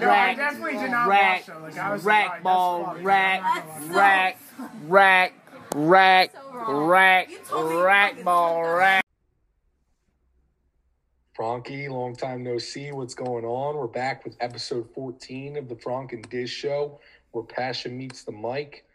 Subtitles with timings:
[0.00, 1.46] No, I definitely did not rack.
[1.48, 3.94] Like, rack ball, rack, I'm not gonna lie.
[3.94, 4.40] rack,
[4.86, 5.34] rack,
[5.74, 9.04] rack, rack, You told me rack ball, rack.
[11.34, 12.90] Frankie, long time no see.
[12.92, 13.76] What's going on?
[13.76, 16.98] We're back with episode 14 of the Frank and Dizz Show,
[17.32, 18.86] where passion meets the mic.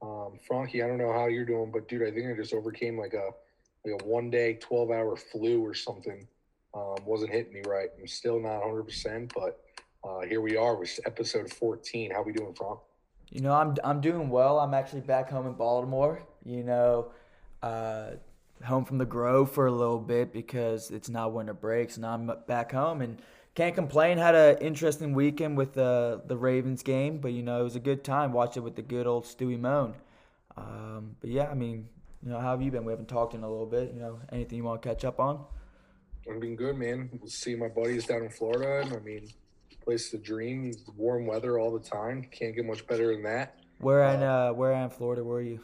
[0.00, 2.98] Um, Frankie, I don't know how you're doing, but dude, I think I just overcame
[2.98, 3.28] like a
[3.84, 6.26] like a one day, 12 hour flu or something.
[6.72, 7.90] Um, wasn't hitting me right.
[8.00, 9.60] I'm still not 100, percent but
[10.06, 12.12] uh, here we are with episode 14.
[12.12, 12.78] How we doing, Frank?
[13.30, 14.60] You know, I'm I'm doing well.
[14.60, 16.22] I'm actually back home in Baltimore.
[16.44, 17.10] You know,
[17.62, 18.10] uh,
[18.64, 22.30] home from the Grove for a little bit because it's not winter breaks, and I'm
[22.46, 23.20] back home and
[23.56, 24.18] can't complain.
[24.18, 27.80] Had an interesting weekend with the the Ravens game, but you know, it was a
[27.80, 28.32] good time.
[28.32, 29.94] Watched it with the good old Stewie Moan.
[30.56, 31.88] Um, but yeah, I mean,
[32.22, 32.84] you know, how have you been?
[32.84, 33.92] We haven't talked in a little bit.
[33.92, 35.44] You know, anything you want to catch up on?
[36.30, 37.10] I've been good, man.
[37.12, 39.28] We'll See my buddies down in Florida, and I mean,
[39.86, 40.72] place to dream.
[40.96, 42.26] Warm weather all the time.
[42.30, 43.56] Can't get much better than that.
[43.78, 45.60] Where in uh, where in Florida were you?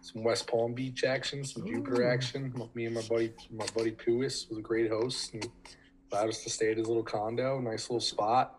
[0.00, 2.52] some West Palm Beach action, some Jupiter action.
[2.74, 5.46] Me and my buddy, my buddy Puis was a great host and
[6.12, 8.54] allowed us to stay at his little condo, nice little spot.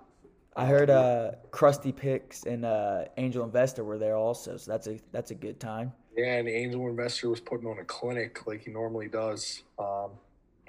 [0.55, 4.99] I heard uh, Krusty Picks and uh, Angel Investor were there also, so that's a
[5.11, 5.93] that's a good time.
[6.17, 9.63] Yeah, and angel investor was putting on a clinic like he normally does.
[9.77, 10.11] Um,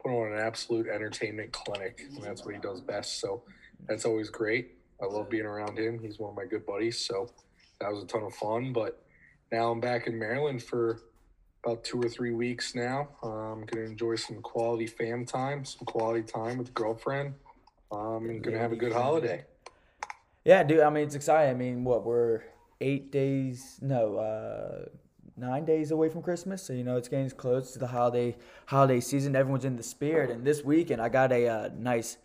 [0.00, 3.20] put on an absolute entertainment clinic, and that's what he does best.
[3.20, 3.42] So
[3.88, 4.76] that's always great.
[5.02, 5.98] I love being around him.
[5.98, 6.98] He's one of my good buddies.
[6.98, 7.30] So
[7.80, 8.72] that was a ton of fun.
[8.72, 9.02] But
[9.50, 11.00] now I'm back in Maryland for
[11.64, 13.08] about two or three weeks now.
[13.22, 17.34] I'm gonna enjoy some quality fam time, some quality time with the girlfriend.
[17.92, 19.44] Um, and gonna have a good holiday.
[20.44, 20.80] Yeah, dude.
[20.80, 21.54] I mean, it's exciting.
[21.54, 22.42] I mean, what we're
[22.80, 24.88] eight days, no, uh,
[25.36, 26.62] nine days away from Christmas.
[26.62, 28.36] So you know, it's getting close to the holiday
[28.66, 29.36] holiday season.
[29.36, 30.30] Everyone's in the spirit.
[30.30, 32.16] And this weekend, I got a uh, nice,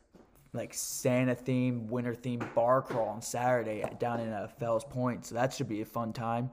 [0.55, 5.25] like Santa themed, winter themed bar crawl on Saturday down in uh, Fells Point.
[5.25, 6.49] So that should be a fun time.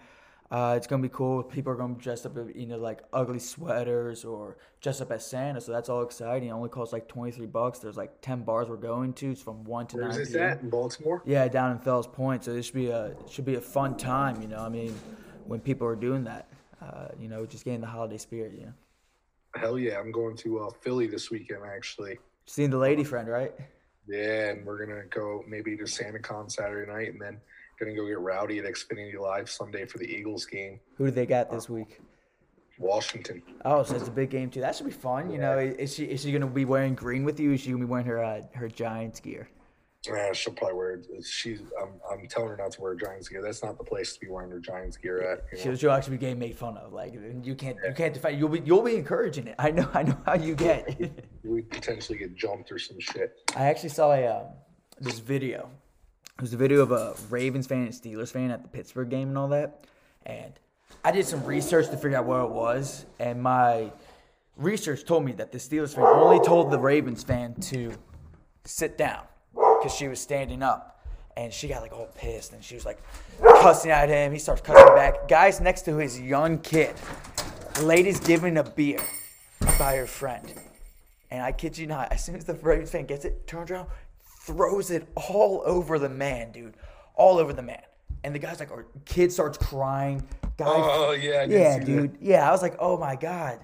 [0.51, 1.43] Uh, it's gonna be cool.
[1.43, 5.11] People are gonna be dressed up, in, you know, like ugly sweaters or dressed up
[5.11, 5.63] as Santa.
[5.63, 6.51] So that's all exciting.
[6.51, 7.79] It only costs like twenty three bucks.
[7.79, 9.31] There's like ten bars we're going to.
[9.31, 10.19] It's from one to Where's nine.
[10.19, 10.43] this PM.
[10.51, 11.23] at in Baltimore?
[11.25, 12.45] Yeah, down in Fells Point.
[12.45, 14.43] So this should be a should be a fun time.
[14.43, 14.95] You know, I mean,
[15.47, 16.49] when people are doing that,
[16.83, 18.53] uh, you know, just getting the holiday spirit.
[18.53, 18.73] You know,
[19.55, 22.19] Hell yeah, I'm going to uh, Philly this weekend actually.
[22.45, 23.55] seeing the lady friend, right?
[24.09, 27.41] Yeah, and we're gonna go maybe to SantaCon Saturday night, and then
[27.79, 30.81] gonna go get rowdy at Xfinity Live Sunday for the Eagles game.
[30.97, 32.01] Who do they got this week?
[32.79, 33.43] Washington.
[33.65, 34.61] Oh, so it's a big game too.
[34.61, 35.31] That should be fun.
[35.31, 37.53] You know, is she is she gonna be wearing green with you?
[37.53, 39.49] Is she gonna be wearing her uh, her Giants gear?
[40.11, 41.01] Uh, she'll probably wear.
[41.25, 41.61] She's.
[41.81, 41.91] I'm.
[42.11, 43.41] I'm telling her not to wear Giants gear.
[43.41, 45.45] That's not the place to be wearing her Giants gear at.
[45.53, 45.63] you know?
[45.63, 46.93] She'll, she'll actually be getting made fun of.
[46.93, 48.39] Like you can't you can't defend.
[48.39, 49.55] You'll be you'll be encouraging it.
[49.61, 50.99] I know I know how you get.
[51.45, 53.51] We potentially get jumped or some shit.
[53.57, 54.47] I actually saw a um,
[55.01, 55.69] this video.
[56.37, 59.29] It was a video of a Ravens fan and Steelers fan at the Pittsburgh game
[59.29, 59.85] and all that.
[60.25, 60.53] And
[61.05, 63.91] I did some research to figure out where it was, and my
[64.57, 67.93] research told me that the Steelers fan only told the Ravens fan to
[68.65, 69.25] sit down
[69.83, 70.89] because she was standing up.
[71.35, 72.99] And she got like all pissed, and she was like
[73.43, 74.33] cussing at him.
[74.33, 75.29] He starts cussing back.
[75.29, 76.95] Guys next to his young kid,
[77.83, 79.01] lady's giving a beer
[79.79, 80.53] by her friend.
[81.31, 83.89] And I kid you not, as soon as the Ravens fan gets it, turns around,
[84.45, 86.75] throws it all over the man, dude.
[87.15, 87.81] All over the man.
[88.25, 90.23] And the guy's like, or kid starts crying.
[90.59, 91.45] Guy, Oh yeah.
[91.45, 91.87] Yeah, see that.
[91.87, 92.19] dude.
[92.21, 93.59] Yeah, I was like, oh my God.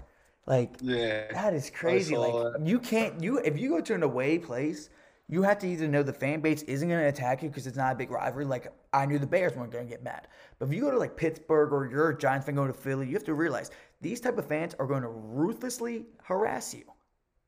[0.46, 1.30] Like, Yeah.
[1.32, 2.16] that is crazy.
[2.16, 2.66] Like, that.
[2.66, 4.88] you can't, you, if you go to an away place,
[5.28, 7.76] you have to either know the fan base isn't going to attack you because it's
[7.76, 8.44] not a big rivalry.
[8.46, 10.26] Like, I knew the Bears weren't going to get mad.
[10.58, 13.06] But if you go to like Pittsburgh or you're a Giants fan going to Philly,
[13.06, 16.84] you have to realize these type of fans are going to ruthlessly harass you.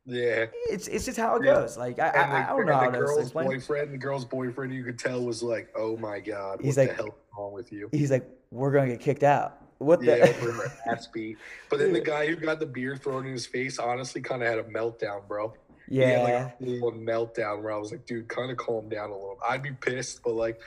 [0.06, 0.46] Yeah.
[0.70, 1.54] It's it's just how it Yeah.
[1.54, 1.76] goes.
[1.78, 4.98] Like I, And I, don't know the how girl's boyfriend, the girl's boyfriend, you could
[4.98, 7.88] tell was like, "Oh my god, He's what like- the hell is wrong with you?"
[7.92, 9.58] He's like, we're gonna get kicked out.
[9.78, 10.06] What the?
[10.18, 11.36] Yeah, ass beat.
[11.68, 14.48] But then the guy who got the beer thrown in his face honestly kind of
[14.48, 15.52] had a meltdown, bro.
[15.90, 19.14] Yeah, like a little meltdown where I was like, dude, kind of calm down a
[19.14, 19.38] little.
[19.46, 20.60] I'd be pissed, but like,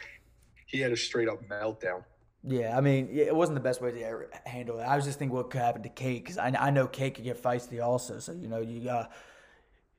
[0.66, 2.04] he had a straight up meltdown.
[2.44, 2.78] yeah.
[2.78, 4.84] I mean, it wasn't the best way to handle it.
[4.84, 7.24] I was just thinking what could happen to Kate because I, I know Kate could
[7.24, 8.20] get feisty also.
[8.20, 9.08] So you know, you uh,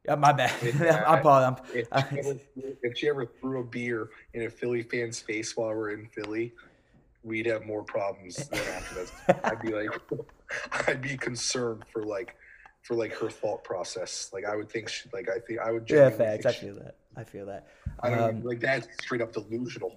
[0.07, 0.53] yeah, my bad.
[1.07, 2.39] I'm probably If she, ever,
[2.83, 6.53] if she ever threw a beer in a Philly fan's face while we're in Philly,
[7.23, 9.41] we'd have more problems than after that.
[9.45, 9.89] I'd be like,
[10.89, 12.37] I'd be concerned for like,
[12.85, 14.31] for like her thought process.
[14.33, 15.91] Like I would think, she, like I think I would.
[15.91, 16.47] yeah, facts.
[16.47, 16.95] I think she- feel that.
[17.17, 17.67] I feel that.
[18.01, 19.97] I don't Um, like that's straight up delusional.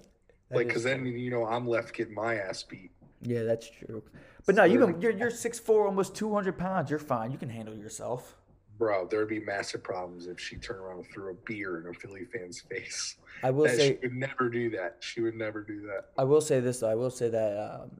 [0.50, 2.90] Like, because then you know I'm left getting my ass beat.
[3.22, 4.02] Yeah, that's true.
[4.46, 6.88] But no, you can, you're you're six four, almost two hundred pounds.
[6.90, 7.30] You're fine.
[7.32, 8.36] You can handle yourself.
[8.78, 11.92] bro, there'd be massive problems if she turned around and threw a beer in a
[11.92, 13.16] Philly fan's face.
[13.42, 14.96] I will That say she would never do that.
[15.00, 16.06] She would never do that.
[16.16, 16.88] I will say this though.
[16.88, 17.90] I will say that um,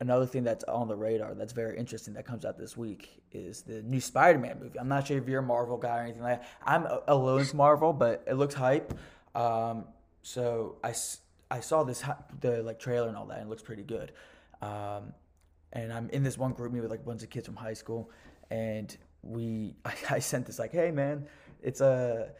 [0.00, 3.62] another thing that's on the radar that's very interesting that comes out this week is
[3.62, 4.78] the new Spider-Man movie.
[4.78, 6.48] I'm not sure if you're a Marvel guy or anything like that.
[6.62, 8.92] I'm a- alone to Marvel, but it looks hype.
[9.34, 9.84] Um,
[10.22, 12.02] so I saw this
[12.40, 14.12] the like trailer and all that, and it looks pretty good.
[14.62, 15.14] Um,
[15.72, 18.10] and I'm in this one GroupMe with like a bunch of kids from high school,
[18.50, 21.26] and we I, I sent this like, hey man,
[21.62, 22.30] it's a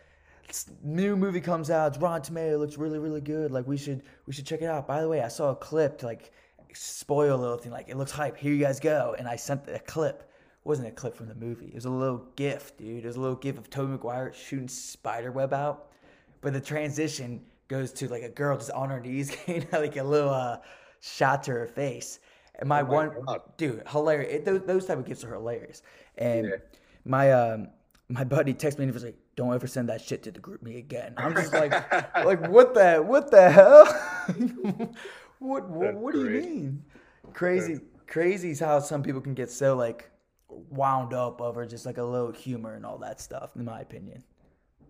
[0.83, 1.89] new movie comes out.
[1.89, 2.55] It's Rotten Tomato.
[2.55, 3.51] It looks really really good.
[3.51, 4.87] Like we should we should check it out.
[4.87, 6.33] By the way, I saw a clip like
[6.75, 7.73] spoil a little thing.
[7.73, 8.37] Like it looks hype.
[8.37, 9.15] Here you guys go.
[9.19, 10.21] And I sent a clip.
[10.21, 11.67] It wasn't a clip from the movie.
[11.67, 13.05] It was a little gif, dude.
[13.05, 15.93] It was a little gif of Tobey Maguire shooting spider web out,
[16.41, 20.03] but the transition goes to like a girl just on her knees getting like a
[20.05, 20.59] little uh,
[21.01, 22.21] shot to her face.
[22.59, 23.41] And my, Oh my one God.
[23.59, 24.33] dude, hilarious.
[24.35, 25.83] It, those, those type of gifts are hilarious.
[26.19, 26.57] And Yeah.
[27.05, 27.69] my um
[28.09, 30.39] my buddy texted me and he was like, "Don't ever send that shit to the
[30.39, 31.73] GroupMe again." I'm just like,
[32.25, 33.85] like what the what the hell?
[35.39, 36.85] what what, what do you mean?
[37.33, 40.11] Crazy crazy is how some people can get so like
[40.49, 43.51] wound up over just like a little humor and all that stuff.
[43.57, 44.23] In my opinion.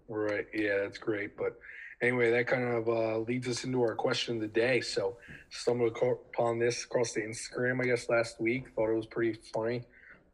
[0.08, 0.46] Right.
[0.54, 1.36] Yeah, that's great.
[1.36, 1.58] But
[2.00, 4.80] anyway, that kind of uh, leads us into our question of the day.
[4.80, 5.16] So,
[5.50, 8.66] stumbled upon this across the Instagram, I guess, last week.
[8.76, 9.82] Thought it was pretty funny.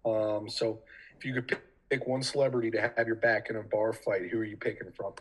[0.04, 0.80] Um, so,
[1.16, 4.28] if you could pick, pick one celebrity to have your back in a bar fight,
[4.30, 5.14] who are you picking from?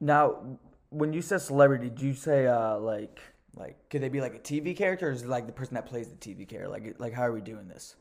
[0.00, 0.58] Now,
[0.88, 3.20] when you said celebrity, did you say uh like
[3.56, 5.86] like could they be like a TV character or is it like the person that
[5.86, 6.68] plays the TV character?
[6.70, 7.96] Like like how are we doing this?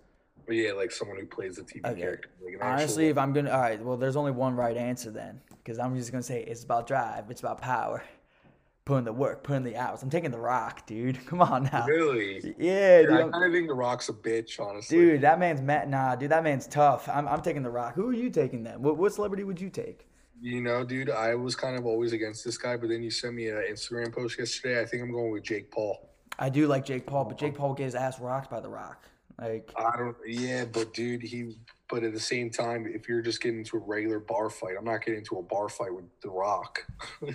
[0.47, 2.01] Well, yeah, like someone who plays the TV Okay.
[2.01, 2.29] character.
[2.43, 5.41] Like Honestly, actual- if I'm gonna, all right, well, there's only one right answer then,
[5.63, 8.03] because I'm just gonna say it's about drive, it's about power,
[8.85, 10.01] putting the work, putting the hours.
[10.01, 11.23] I'm taking the Rock, dude.
[11.27, 11.85] Come on now.
[11.85, 13.11] really, Yeah, dude.
[13.11, 14.97] I kind of think The Rock's a bitch, honestly.
[14.97, 15.87] Dude, that man's mad.
[15.87, 17.07] Nah, dude, that man's tough.
[17.07, 17.93] I'm, I'm taking the Rock.
[17.93, 18.81] Who are you taking then?
[18.81, 20.07] What, what celebrity would you take?
[20.41, 23.33] You know, dude, I was kind of always against this guy, but then you sent
[23.33, 24.81] me an Instagram post yesterday.
[24.81, 26.09] I think I'm going with Jake Paul.
[26.38, 29.03] I do like Jake Paul, but Jake Paul gets ass rocked by the Rock.
[29.41, 30.15] Like, I don't.
[30.25, 31.56] Yeah, but dude, he.
[31.89, 34.86] But at the same time, if you're just getting into a regular bar fight, I'm
[34.86, 36.85] not getting into a bar fight with The Rock.
[37.21, 37.33] you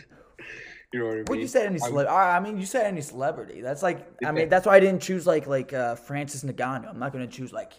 [0.94, 1.24] know what I mean?
[1.26, 2.08] What you said any celebrity?
[2.08, 3.60] I mean, you said any celebrity.
[3.62, 6.88] That's like, I mean, that's why I didn't choose like like uh, Francis Ngannou.
[6.88, 7.72] I'm not gonna choose like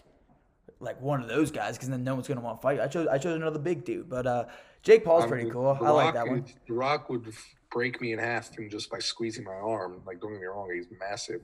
[0.80, 2.80] like one of those guys because then no one's gonna want to fight.
[2.80, 4.44] I chose I chose another big dude, but uh,
[4.82, 5.78] Jake Paul's I pretty cool.
[5.80, 6.44] I like that one.
[6.66, 7.32] The Rock would
[7.70, 10.02] break me in half from just by squeezing my arm.
[10.06, 11.40] Like, don't get me wrong, he's massive,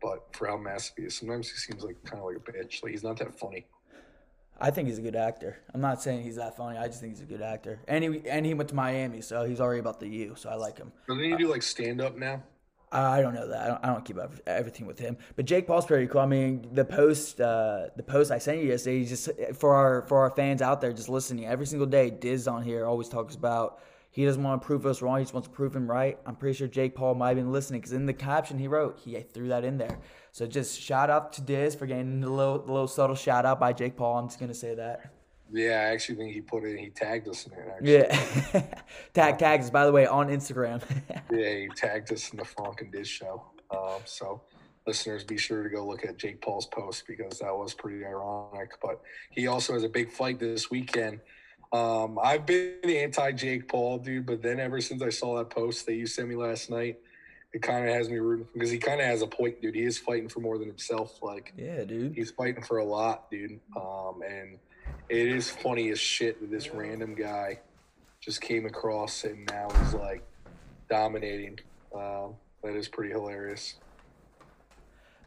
[0.00, 2.82] but for how massive he is, sometimes he seems like kind of like a bitch.
[2.82, 3.66] Like he's not that funny.
[4.60, 5.58] I think he's a good actor.
[5.74, 6.78] I'm not saying he's that funny.
[6.78, 7.80] I just think he's a good actor.
[7.88, 10.34] And he and he went to Miami, so he's already about the U.
[10.36, 10.92] So I like him.
[11.08, 12.42] Doesn't he do like stand up now?
[12.92, 13.62] I don't know that.
[13.62, 15.16] I don't, I don't keep up everything with him.
[15.34, 16.20] But Jake Paul's pretty cool.
[16.20, 20.02] I mean, the post, uh, the post I sent you yesterday, he's just for our
[20.02, 22.10] for our fans out there just listening every single day.
[22.10, 23.80] Dizz on here always talks about
[24.10, 25.18] he doesn't want to prove us wrong.
[25.18, 26.18] He just wants to prove him right.
[26.26, 29.00] I'm pretty sure Jake Paul might have been listening because in the caption he wrote,
[29.02, 29.98] he threw that in there.
[30.32, 33.72] So just shout out to Dizz for getting a little little subtle shout out by
[33.72, 34.18] Jake Paul.
[34.18, 35.21] I'm just gonna say that.
[35.52, 36.78] Yeah, I actually think he put it.
[36.78, 37.58] He tagged us in it.
[37.70, 37.92] Actually.
[37.92, 38.62] Yeah.
[39.14, 40.82] Tag tags by the way on Instagram.
[41.30, 43.42] Yeah, he tagged us in the Frank and Dizz show.
[43.70, 44.42] Um, so,
[44.86, 48.72] listeners, be sure to go look at Jake Paul's post because that was pretty ironic.
[48.82, 49.00] But
[49.30, 51.20] he also has a big fight this weekend.
[51.72, 55.48] Um, I've been the anti Jake Paul, dude, but then ever since I saw that
[55.48, 56.98] post that you sent me last night,
[57.54, 59.74] it kind of has me rooting because he kind of has a point, dude.
[59.74, 61.22] He is fighting for more than himself.
[61.22, 62.14] Like, yeah, dude.
[62.14, 63.58] he's fighting for a lot, dude.
[63.76, 64.58] Um, and
[65.08, 67.60] it is funny as shit that this random guy
[68.20, 70.22] just came across and now he's like
[70.88, 71.58] dominating.
[71.94, 73.74] Um, that is pretty hilarious.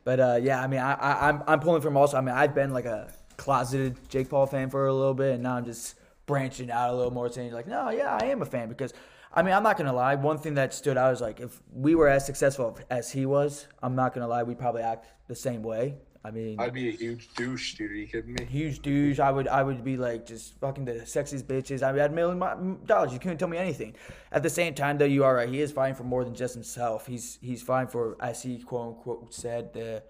[0.03, 2.17] But uh, yeah, I mean, I, I I'm I'm pulling from also.
[2.17, 5.43] I mean, I've been like a closeted Jake Paul fan for a little bit, and
[5.43, 5.95] now I'm just
[6.25, 8.93] branching out a little more, saying like, no, yeah, I am a fan because.
[9.37, 10.15] I mean, I'm not gonna lie.
[10.15, 13.67] One thing that stood out is like if we were as successful as he was,
[13.83, 15.95] I'm not gonna lie, we'd probably act the same way.
[16.25, 17.91] I mean, I'd be a huge douche, dude.
[17.91, 18.45] Are you kidding me?
[18.45, 19.19] huge douche.
[19.19, 21.83] I would I would be like just fucking the sexiest bitches.
[21.83, 23.13] I mean, I'd million dollars.
[23.13, 23.93] You couldn't tell me anything.
[24.31, 25.47] At the same time, though, you are right.
[25.47, 27.05] He is fighting for more than just himself.
[27.05, 30.01] He's he's fighting for, as he quote unquote said, the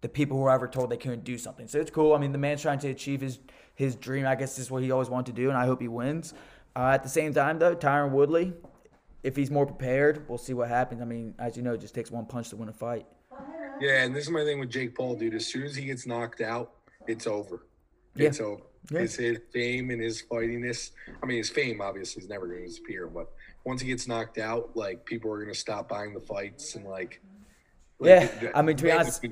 [0.00, 1.66] the people who were ever told they couldn't do something.
[1.66, 2.14] So it's cool.
[2.14, 3.40] I mean, the man's trying to achieve his
[3.74, 4.26] his dream.
[4.26, 6.34] I guess this is what he always wanted to do, and I hope he wins.
[6.76, 8.52] Uh, at the same time, though, Tyron Woodley,
[9.24, 11.02] if he's more prepared, we'll see what happens.
[11.02, 13.06] I mean, as you know, it just takes one punch to win a fight.
[13.80, 15.34] Yeah, and this is my thing with Jake Paul, dude.
[15.34, 16.72] As soon as he gets knocked out,
[17.06, 17.66] it's over.
[18.14, 18.28] Yeah.
[18.28, 18.62] It's over.
[18.90, 19.00] Yeah.
[19.00, 20.90] It's his fame and his fightiness.
[21.22, 23.28] I mean, his fame obviously is never going to disappear, but
[23.64, 26.84] once he gets knocked out, like people are going to stop buying the fights and
[26.84, 27.20] like.
[28.00, 29.24] Yeah, I mean, to be honest-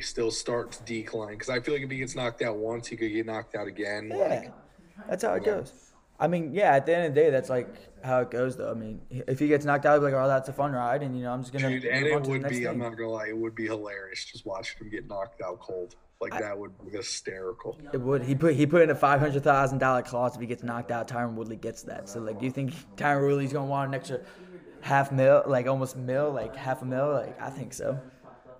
[0.00, 2.96] still start to decline because I feel like if he gets knocked out once, he
[2.96, 4.10] could get knocked out again.
[4.14, 4.28] Yeah.
[4.28, 4.52] Like,
[5.08, 5.72] That's how it goes.
[6.18, 6.74] I mean, yeah.
[6.74, 7.68] At the end of the day, that's like
[8.04, 8.70] how it goes, though.
[8.70, 11.02] I mean, if he gets knocked out, I'd be like, "Oh, that's a fun ride,"
[11.02, 11.68] and you know, I'm just gonna.
[11.68, 14.84] Dude, and it would be, I'm not gonna lie, it would be hilarious just watching
[14.84, 15.96] him get knocked out cold.
[16.20, 17.78] Like that would be hysterical.
[17.92, 18.22] It would.
[18.22, 20.90] He put he put in a five hundred thousand dollar clause if he gets knocked
[20.90, 21.08] out.
[21.08, 22.08] Tyron Woodley gets that.
[22.08, 24.20] So like, do you think Tyron Woodley's gonna want an extra
[24.80, 27.12] half mil, like almost mil, like half a mil?
[27.12, 28.00] Like I think so.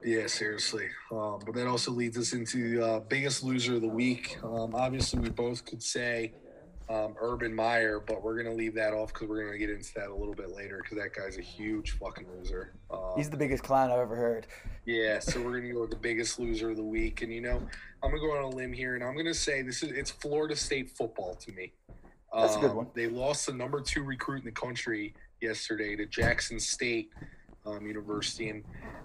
[0.05, 0.89] Yeah, seriously.
[1.11, 4.37] Um, but that also leads us into uh, biggest loser of the week.
[4.43, 6.35] Um, obviously, we both could say
[6.89, 10.09] um, Urban Meyer, but we're gonna leave that off because we're gonna get into that
[10.09, 12.75] a little bit later because that guy's a huge fucking loser.
[12.91, 14.47] Um, He's the biggest clown I've ever heard.
[14.85, 17.57] Yeah, so we're gonna go with the biggest loser of the week, and you know,
[18.03, 20.55] I'm gonna go on a limb here, and I'm gonna say this is it's Florida
[20.57, 21.73] State football to me.
[22.35, 22.87] That's a good Um, one.
[22.95, 27.11] They lost the number two recruit in the country yesterday to Jackson State
[27.65, 28.63] um, University, and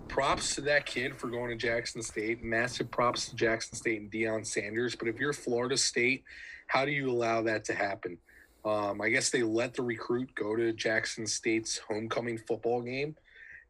[0.09, 2.43] props to that kid for going to Jackson State.
[2.43, 4.95] Massive props to Jackson State and Deion Sanders.
[4.95, 6.23] But if you're Florida State,
[6.69, 8.15] how do you allow that to happen?
[8.63, 13.15] Um, I guess they let the recruit go to Jackson State's homecoming football game.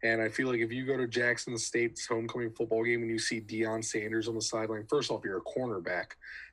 [0.03, 3.17] And I feel like if you go to Jackson State's homecoming football game and you
[3.17, 6.07] see Deion Sanders on the sideline, first off, you're a cornerback.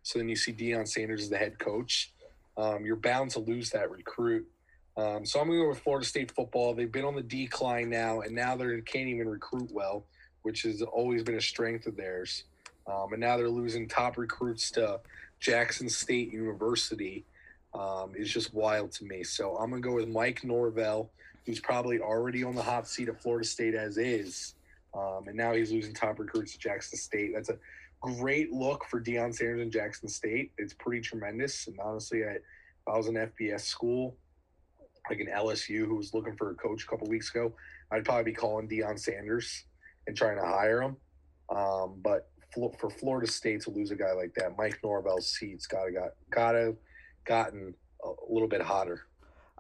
[0.05, 2.13] So then you see Deion Sanders as the head coach.
[2.57, 4.47] Um, you're bound to lose that recruit.
[4.97, 6.75] Um, so I'm going to go with Florida State football.
[6.75, 10.05] They've been on the decline now, and now they can't even recruit well,
[10.43, 12.45] which has always been a strength of theirs.
[12.87, 15.01] Um, and now they're losing top recruits to
[15.41, 17.25] Jackson State University.
[17.75, 19.23] Um, is just wild to me.
[19.23, 21.11] So I'm going to go with Mike Norvell
[21.47, 24.55] who's probably already on the hot seat at Florida State as is.
[24.93, 27.33] Um, and now he's losing top recruits to Jackson State.
[27.35, 27.59] That's a
[28.01, 30.51] great look for Deion Sanders in Jackson State.
[30.59, 31.69] It's pretty tremendous.
[31.69, 32.39] And honestly, I,
[32.91, 34.17] I was an FBS school,
[35.09, 37.55] like an LSU who was looking for a coach a couple weeks ago,
[37.93, 39.65] I'd probably be calling Deion Sanders
[40.09, 40.97] and trying to hire him.
[41.55, 42.29] Um, but
[42.79, 46.75] for Florida State to lose a guy like that, Mike Norvell's seat's gotta got gotta
[47.25, 49.03] gotten a little bit hotter.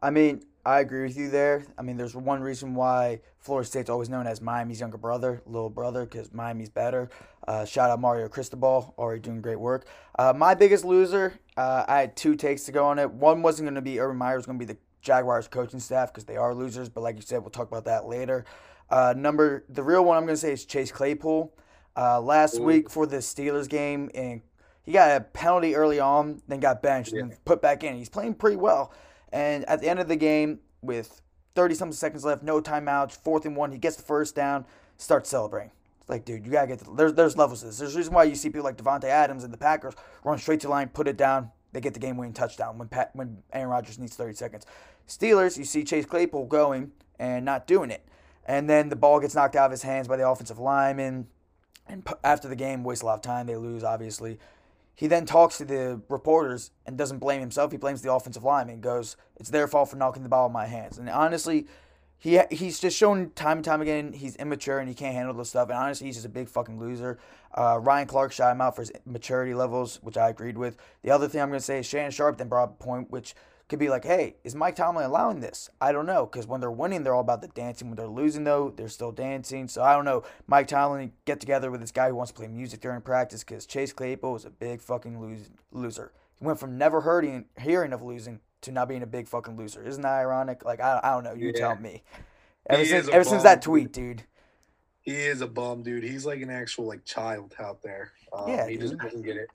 [0.02, 1.64] I mean, I agree with you there.
[1.78, 5.70] I mean, there's one reason why Florida State's always known as Miami's younger brother, little
[5.70, 7.08] brother, because Miami's better.
[7.46, 9.86] Uh, shout out Mario Cristobal, already doing great work.
[10.18, 13.10] Uh, my biggest loser, uh, I had two takes to go on it.
[13.10, 16.12] One wasn't going to be Urban Meyer, was going to be the Jaguars coaching staff
[16.12, 16.88] because they are losers.
[16.88, 18.44] But like you said, we'll talk about that later.
[18.90, 21.52] Uh, number the real one I'm going to say is Chase Claypool.
[21.96, 22.62] Uh, last Ooh.
[22.62, 24.42] week for the Steelers game, and
[24.82, 27.96] he got a penalty early on, then got benched, and then put back in.
[27.96, 28.92] He's playing pretty well.
[29.32, 31.22] And at the end of the game, with
[31.54, 34.64] 30 something seconds left, no timeouts, fourth and one, he gets the first down,
[34.98, 35.72] starts celebrating.
[36.00, 37.78] It's like, dude, you gotta get the, there's there's levels to this.
[37.78, 40.60] There's a reason why you see people like Davante Adams and the Packers run straight
[40.60, 43.42] to the line, put it down, they get the game winning touchdown when Pat, when
[43.52, 44.66] Aaron Rodgers needs 30 seconds.
[45.08, 48.06] Steelers, you see Chase Claypool going and not doing it,
[48.44, 51.26] and then the ball gets knocked out of his hands by the offensive lineman.
[51.88, 53.46] And after the game, wastes a lot of time.
[53.46, 54.38] They lose, obviously.
[54.94, 57.70] He then talks to the reporters and doesn't blame himself.
[57.70, 58.74] He blames the offensive lineman.
[58.74, 61.66] and Goes, "It's their fault for knocking the ball in my hands." And honestly,
[62.18, 65.50] he he's just shown time and time again he's immature and he can't handle this
[65.50, 65.68] stuff.
[65.68, 67.18] And honestly, he's just a big fucking loser.
[67.54, 70.76] Uh, Ryan Clark shot him out for his maturity levels, which I agreed with.
[71.02, 73.10] The other thing I'm going to say is Shannon Sharpe then brought up a point
[73.10, 73.34] which
[73.68, 75.68] could be like, hey, is Mike Tomlin allowing this?
[75.80, 77.88] I don't know, because when they're winning, they're all about the dancing.
[77.88, 79.66] When they're losing, though, they're still dancing.
[79.68, 80.22] So I don't know.
[80.46, 83.66] Mike Tomlin get together with this guy who wants to play music during practice, because
[83.66, 86.12] Chase Claypool was a big fucking lose, loser.
[86.38, 89.82] He went from never hurting, hearing of losing to not being a big fucking loser.
[89.82, 90.64] Isn't that ironic?
[90.64, 91.34] Like I, I don't know.
[91.34, 91.60] You Yeah.
[91.60, 92.02] tell me.
[92.68, 94.24] Ever He since is ever since that tweet, dude.
[95.02, 96.02] He is a bum, dude.
[96.02, 98.12] He's like an actual like child out there.
[98.32, 99.00] Um, Yeah, he just dude.
[99.02, 99.48] doesn't get it.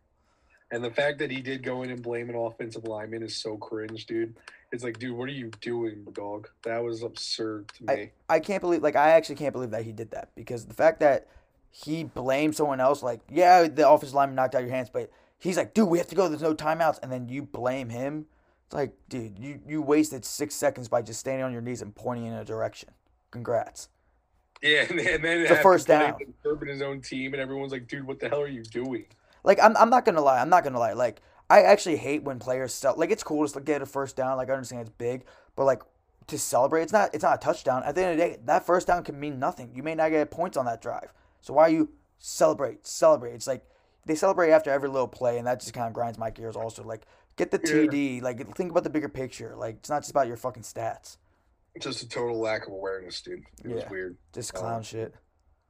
[0.72, 3.58] And the fact that he did go in and blame an offensive lineman is so
[3.58, 4.36] cringe, dude.
[4.72, 6.48] It's like, dude, what are you doing, dog?
[6.64, 8.12] That was absurd to me.
[8.30, 10.74] I I can't believe like I actually can't believe that he did that because the
[10.74, 11.28] fact that
[11.70, 15.10] he blamed someone else like yeah the offensive lineman knocked out your hands but
[15.40, 18.26] he's like dude we have to go there's no timeouts and then you blame him
[18.66, 21.96] it's like dude you you wasted six seconds by just standing on your knees and
[21.96, 22.90] pointing in a direction
[23.32, 23.88] congrats
[24.62, 26.16] yeah, and, and then after first down.
[26.46, 29.06] Urban his own team, and everyone's like, dude, what the hell are you doing?
[29.44, 32.40] Like I'm, I'm not gonna lie i'm not gonna lie like i actually hate when
[32.40, 35.26] players sell like it's cool to get a first down like i understand it's big
[35.56, 35.82] but like
[36.28, 38.66] to celebrate it's not it's not a touchdown at the end of the day that
[38.66, 41.68] first down can mean nothing you may not get points on that drive so why
[41.68, 43.66] you celebrate celebrate it's like
[44.06, 46.84] they celebrate after every little play and that just kind of grinds my gears also
[46.84, 47.06] like
[47.36, 50.38] get the td like think about the bigger picture like it's not just about your
[50.38, 51.18] fucking stats
[51.80, 53.44] Just a total lack of awareness, dude.
[53.64, 53.90] It was Yeah.
[53.90, 54.18] weird.
[54.34, 54.60] just Oh.
[54.60, 55.14] clown shit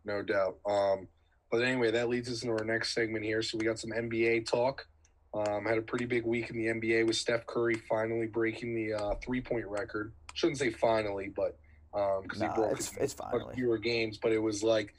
[0.04, 0.58] No doubt.
[0.66, 1.08] Um,
[1.52, 3.42] but anyway, that leads us into our next segment here.
[3.42, 4.88] So we got some NBA talk.
[5.34, 8.94] Um, had a pretty big week in the NBA with Steph Curry finally breaking the
[8.94, 10.14] uh, three point record.
[10.34, 11.58] Shouldn't say finally, but
[11.92, 14.18] because nah, he broke it's, it it's finally fewer games.
[14.18, 14.94] But it was like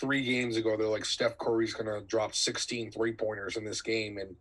[0.00, 0.76] three games ago.
[0.76, 4.34] They're like Steph Curry's gonna drop 16 three pointers in this game, and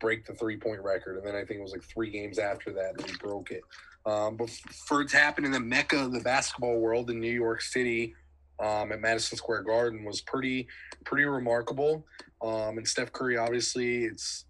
[0.00, 2.72] break the three point record, and then I think it was like three games after
[2.72, 3.62] that that he broke it.
[4.06, 4.50] Um, but
[4.86, 8.14] for it to happen in the mecca of the basketball world in New York City,
[8.60, 10.66] um, at Madison Square Garden was pretty
[11.04, 12.06] pretty remarkable.
[12.42, 14.44] Um, and Steph Curry, obviously, it's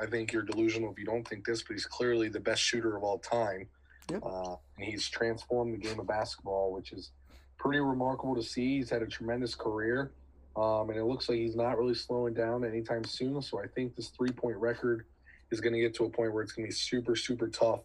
[0.00, 2.96] I think you're delusional if you don't think this, but he's clearly the best shooter
[2.96, 3.66] of all time.
[4.10, 4.22] Yep.
[4.24, 7.10] Uh, and he's transformed the game of basketball, which is
[7.58, 8.76] pretty remarkable to see.
[8.76, 10.12] He's had a tremendous career,
[10.56, 13.40] um, and it looks like he's not really slowing down anytime soon.
[13.40, 15.06] So I think this three point record
[15.50, 17.80] is going to get to a point where it's going to be super super tough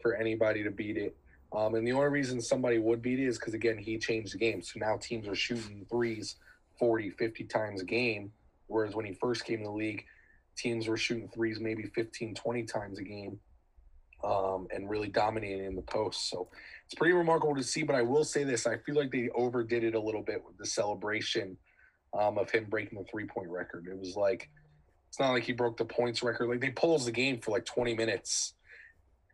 [0.00, 1.16] for anybody to beat it.
[1.52, 4.38] Um, and the only reason somebody would beat it is because, again, he changed the
[4.38, 4.62] game.
[4.62, 6.36] So now teams are shooting threes
[6.78, 8.32] 40, 50 times a game.
[8.66, 10.04] Whereas when he first came to the league,
[10.56, 13.38] teams were shooting threes maybe 15, 20 times a game
[14.24, 16.28] um, and really dominating in the post.
[16.28, 16.48] So
[16.84, 17.82] it's pretty remarkable to see.
[17.82, 20.56] But I will say this I feel like they overdid it a little bit with
[20.58, 21.56] the celebration
[22.18, 23.86] um, of him breaking the three point record.
[23.88, 24.48] It was like,
[25.08, 26.48] it's not like he broke the points record.
[26.48, 28.54] Like they paused the game for like 20 minutes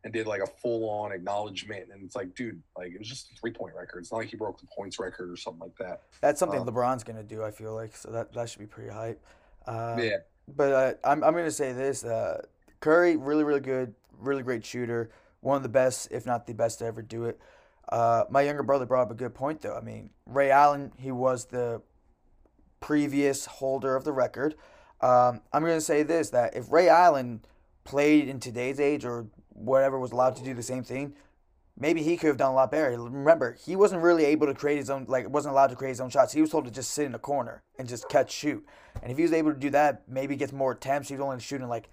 [0.05, 1.89] and did like a full on acknowledgement.
[1.93, 4.01] And it's like, dude, like it was just a three point record.
[4.01, 6.03] It's not like he broke the points record or something like that.
[6.21, 7.43] That's something Um, LeBron's gonna do.
[7.43, 9.25] I feel like so that that should be pretty hype.
[9.67, 10.17] Uh, yeah.
[10.49, 12.43] But uh, I'm I'm gonna say this: uh,
[12.81, 16.81] Curry, really really good, really great shooter, one of the best, if not the best,
[16.81, 17.41] to ever do it.
[17.89, 19.77] Uh, my younger brother brought up a good point though.
[19.77, 21.83] I mean, Ray Allen, he was the
[22.81, 24.57] previous holder of the record.
[25.01, 27.45] Um, I'm gonna say this: that if Ray Allen
[27.85, 29.27] played in today's age or
[29.63, 31.15] whatever was allowed to do the same thing,
[31.79, 32.91] maybe he could have done a lot better.
[33.01, 36.01] Remember, he wasn't really able to create his own, like, wasn't allowed to create his
[36.01, 36.33] own shots.
[36.33, 38.65] He was told to just sit in a corner and just catch shoot.
[39.03, 41.09] And if he was able to do that, maybe gets more attempts.
[41.09, 41.89] He was only shooting like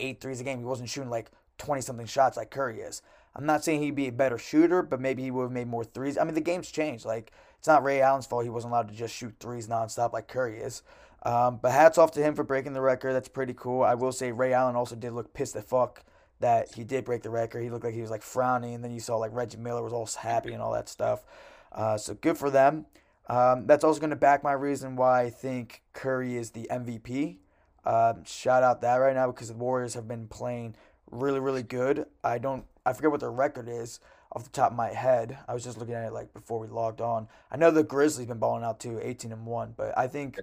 [0.00, 0.58] eight threes a game.
[0.58, 3.02] He wasn't shooting like 20 something shots like Curry is.
[3.36, 5.84] I'm not saying he'd be a better shooter, but maybe he would have made more
[5.84, 6.16] threes.
[6.16, 7.04] I mean, the game's changed.
[7.04, 10.28] Like, it's not Ray Allen's fault he wasn't allowed to just shoot threes nonstop like
[10.28, 10.82] Curry is.
[11.24, 13.14] Um, but hats off to him for breaking the record.
[13.14, 13.82] That's pretty cool.
[13.82, 16.04] I will say Ray Allen also did look pissed the fuck
[16.40, 17.62] that he did break the record.
[17.62, 19.92] He looked like he was like frowning, and then you saw like Reggie Miller was
[19.92, 21.24] all happy and all that stuff.
[21.72, 22.86] Uh, so good for them.
[23.28, 27.38] Um, that's also going to back my reason why I think Curry is the MVP.
[27.84, 30.76] Um, shout out that right now because the Warriors have been playing
[31.10, 32.06] really, really good.
[32.22, 34.00] I don't, I forget what their record is
[34.32, 35.38] off the top of my head.
[35.48, 37.28] I was just looking at it like before we logged on.
[37.50, 40.40] I know the Grizzlies been balling out too, 18 and one, but I think,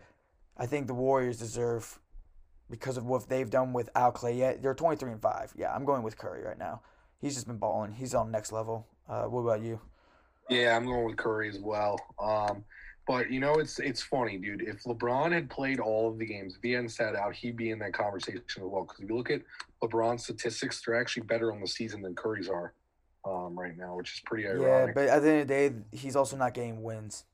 [0.58, 2.00] I think the Warriors deserve
[2.72, 4.38] because of what they've done with Al Klay.
[4.38, 5.54] Yet they're 23 and five.
[5.56, 6.82] Yeah, I'm going with Curry right now.
[7.20, 7.92] He's just been balling.
[7.92, 8.88] He's on next level.
[9.08, 9.80] Uh, what about you?
[10.50, 12.00] Yeah, I'm going with Curry as well.
[12.20, 12.64] Um,
[13.08, 14.62] but you know, it's it's funny, dude.
[14.62, 17.70] If LeBron had played all of the games, if he hadn't sat out, he'd be
[17.70, 18.84] in that conversation as well.
[18.84, 19.42] Because if you look at
[19.84, 22.74] LeBron's statistics, they're actually better on the season than Curry's are
[23.26, 24.88] um, right now, which is pretty ironic.
[24.88, 27.26] Yeah, but at the end of the day, he's also not getting wins.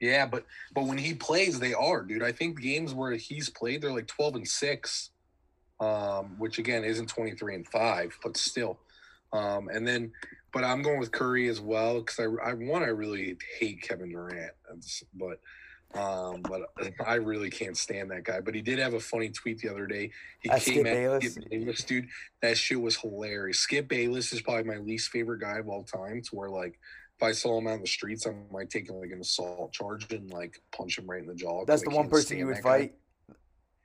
[0.00, 2.22] Yeah, but but when he plays, they are, dude.
[2.22, 5.10] I think games where he's played, they're like twelve and six,
[5.78, 8.78] um, which again isn't twenty three and five, but still.
[9.32, 10.12] Um, and then,
[10.52, 14.10] but I'm going with Curry as well because I, I one I really hate Kevin
[14.10, 14.52] Durant,
[15.14, 15.38] but
[15.94, 16.62] um, but
[17.06, 18.40] I really can't stand that guy.
[18.40, 20.10] But he did have a funny tweet the other day.
[20.40, 21.34] He That's came Skip at Bayless?
[21.34, 22.08] Skip Bayless, dude.
[22.42, 23.60] That shit was hilarious.
[23.60, 26.22] Skip Bayless is probably my least favorite guy of all time.
[26.22, 26.78] To where like
[27.20, 29.72] if I saw him out in the streets, I might take him like an assault
[29.72, 31.64] charge and like punch him right in the jaw.
[31.66, 32.78] That's the one person you would that guy.
[32.78, 32.94] fight.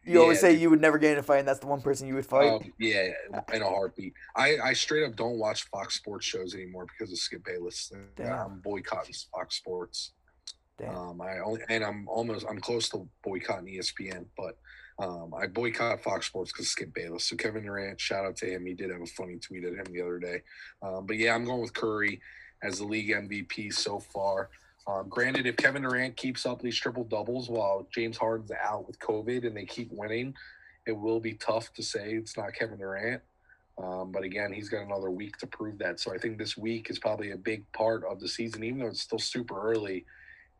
[0.06, 0.62] You always say dude.
[0.62, 2.48] you would never get in a fight, and that's the one person you would fight.
[2.48, 3.10] Oh yeah,
[3.52, 4.14] in a heartbeat.
[4.36, 7.92] I, I straight up don't watch Fox Sports shows anymore because of Skip Bayless.
[8.16, 8.34] Damn.
[8.34, 10.12] I'm boycotting Fox Sports.
[10.78, 10.96] Damn.
[10.96, 14.58] Um, I only and I'm almost I'm close to boycotting ESPN, but
[15.00, 17.26] um, I boycott Fox Sports because Skip Bayless.
[17.26, 18.66] So Kevin Durant, shout out to him.
[18.66, 20.42] He did have a funny tweet at him the other day.
[20.82, 22.22] Um, but yeah, I'm going with Curry
[22.64, 24.50] as the league MVP so far.
[24.88, 29.00] Um, granted, if Kevin Durant keeps up these triple doubles while James Harden's out with
[29.00, 30.34] COVID and they keep winning,
[30.86, 33.22] it will be tough to say it's not Kevin Durant.
[33.82, 36.00] Um, but again, he's got another week to prove that.
[36.00, 38.88] So I think this week is probably a big part of the season, even though
[38.88, 40.06] it's still super early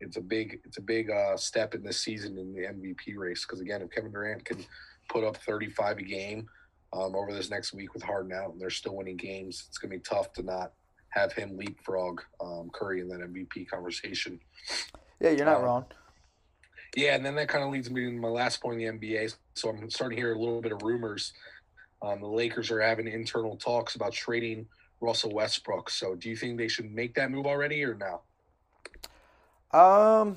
[0.00, 3.44] it's a big it's a big uh, step in this season in the MVP race
[3.44, 4.64] because again, if Kevin Durant can
[5.08, 6.46] put up 35 a game
[6.92, 9.94] um, over this next week with Harden out and they're still winning games, it's gonna
[9.94, 10.72] be tough to not
[11.16, 14.38] have him leapfrog um, Curry in that MVP conversation.
[15.20, 15.84] Yeah, you're not um, wrong.
[16.94, 19.34] Yeah, and then that kind of leads me to my last point in the NBA.
[19.54, 21.32] So I'm starting to hear a little bit of rumors.
[22.02, 24.66] Um, the Lakers are having internal talks about trading
[25.00, 25.90] Russell Westbrook.
[25.90, 28.20] So do you think they should make that move already or no?
[29.78, 30.36] Um,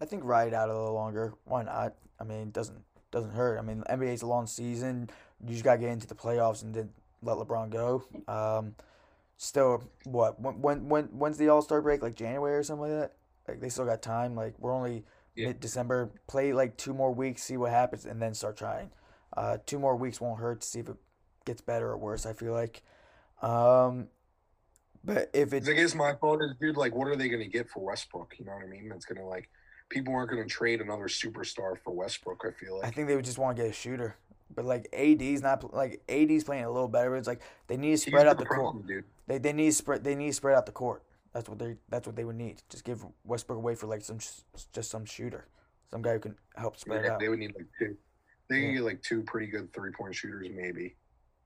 [0.00, 1.34] I think ride it out a little longer.
[1.44, 1.94] Why not?
[2.18, 2.78] I mean, it doesn't
[3.10, 3.58] doesn't hurt.
[3.58, 5.08] I mean, the NBA's a long season.
[5.44, 6.90] You just gotta get into the playoffs and then
[7.22, 8.04] let LeBron go.
[8.26, 8.74] Um,
[9.42, 10.40] still, what?
[10.40, 12.02] When when when when's the All Star break?
[12.02, 13.12] Like January or something like that?
[13.48, 14.34] Like they still got time.
[14.36, 15.48] Like we're only Yeah.
[15.48, 16.10] mid December.
[16.28, 18.90] Play like two more weeks, see what happens, and then start trying.
[19.36, 20.96] Uh, two more weeks won't hurt to see if it
[21.44, 22.24] gets better or worse.
[22.26, 22.82] I feel like.
[23.42, 24.08] Um,
[25.04, 27.48] but if it, I guess my thought is, dude, like, what are they going to
[27.48, 28.34] get for Westbrook?
[28.38, 28.88] You know what I mean?
[28.88, 29.48] That's going to like,
[29.88, 32.44] people aren't going to trade another superstar for Westbrook.
[32.46, 32.86] I feel like.
[32.86, 34.16] I think they would just want to get a shooter.
[34.54, 37.10] But like AD's not like AD's playing a little better.
[37.10, 38.86] But it's like they need to spread out the problem, court.
[38.86, 39.04] dude.
[39.32, 41.04] They they need to spread they need to spread out the court.
[41.32, 42.60] That's what they that's what they would need.
[42.68, 45.46] Just give Westbrook away for like some just some shooter,
[45.90, 47.20] some guy who can help spread Yeah, out.
[47.20, 47.96] they would need like two.
[48.50, 48.72] They can Yeah.
[48.74, 50.96] get like two pretty good three point shooters, maybe.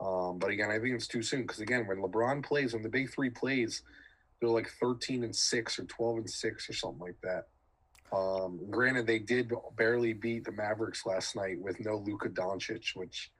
[0.00, 2.88] Um, but again, I think it's too soon because again, when LeBron plays, when the
[2.88, 3.82] big three plays,
[4.40, 7.46] they're like thirteen and six or twelve and six or something like that.
[8.12, 13.30] Um, granted, they did barely beat the Mavericks last night with no Luka Doncic, which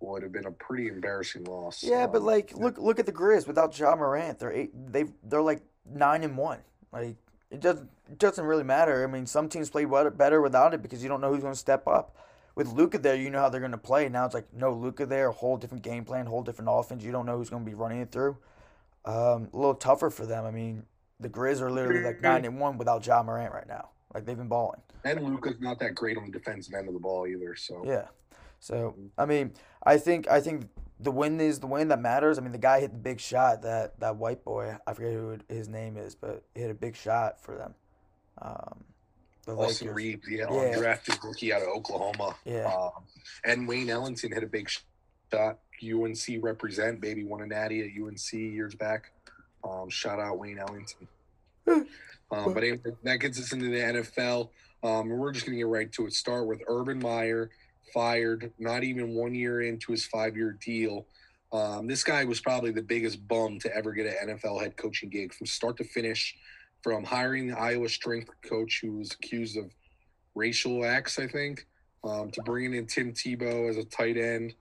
[0.00, 1.82] would have been a pretty embarrassing loss.
[1.82, 4.38] Yeah, but Um, like look look at the Grizz without Ja Morant.
[4.38, 4.70] They're eight.
[4.92, 6.58] They they're like nine and one.
[6.92, 7.16] Like
[7.50, 9.04] it doesn't it doesn't really matter.
[9.04, 11.58] I mean, some teams play better without it because you don't know who's going to
[11.58, 12.16] step up.
[12.54, 14.08] With Luka there, you know how they're going to play.
[14.08, 17.04] Now it's like no Luka there, a whole different game plan, whole different offense.
[17.04, 18.36] You don't know who's going to be running it through.
[19.04, 20.44] Um, a little tougher for them.
[20.44, 20.84] I mean,
[21.20, 23.90] the Grizz are literally like nine and one without Ja Morant right now.
[24.12, 24.80] Like they've been balling.
[25.04, 27.54] and Luka's not that great on the defensive end of the ball either.
[27.54, 28.06] So Yeah.
[28.58, 29.52] So I mean,
[29.88, 30.68] I think I think
[31.00, 32.38] the win is the win that matters.
[32.38, 33.62] I mean, the guy hit the big shot.
[33.62, 36.74] That that white boy, I forget who it- his name is, but he hit a
[36.74, 37.74] big shot for them.
[38.42, 38.84] Um,
[39.46, 39.96] the Austin Lakers.
[39.96, 40.76] Reaves, yeah, Yeah.
[40.76, 42.36] undrafted rookie out of Oklahoma.
[42.44, 42.66] Yeah.
[42.72, 43.04] Um,
[43.44, 45.58] and Wayne Ellington hit a big shot.
[45.80, 49.12] UNC represent, baby, won a natty at UNC years back.
[49.64, 51.08] Um, shout out Wayne Ellington.
[51.66, 51.86] um,
[52.30, 54.50] but anyway, that gets us into the NFL.
[54.82, 56.12] Um, we're just going to get right to it.
[56.12, 57.50] Start with Urban Meyer,
[57.92, 61.06] fired, not even one year into his five year deal.
[61.52, 65.08] Um, this guy was probably the biggest bum to ever get an NFL head coaching
[65.08, 66.36] gig from start to finish,
[66.82, 69.70] from hiring the Iowa strength coach who was accused of
[70.34, 71.66] racial acts, I think,
[72.04, 74.54] um, to bringing in Tim Tebow as a tight end,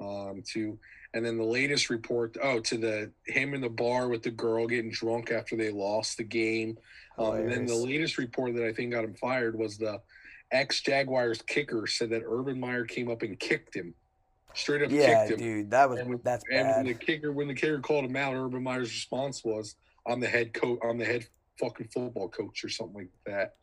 [0.00, 0.78] um, to
[1.14, 4.66] and then the latest report, oh, to the him in the bar with the girl
[4.66, 6.76] getting drunk after they lost the game.
[7.18, 10.00] Um, and then the latest report that I think got him fired was the
[10.50, 13.94] ex Jaguars kicker said that Urban Meyer came up and kicked him,
[14.54, 15.46] straight up Yeah, kicked him.
[15.46, 18.16] dude, that was And when- that's And when the kicker, when the kicker called him
[18.16, 20.78] out, Urban Meyer's response was, "I'm the head coach.
[20.82, 21.26] I'm the head
[21.60, 23.56] fucking football coach, or something like that."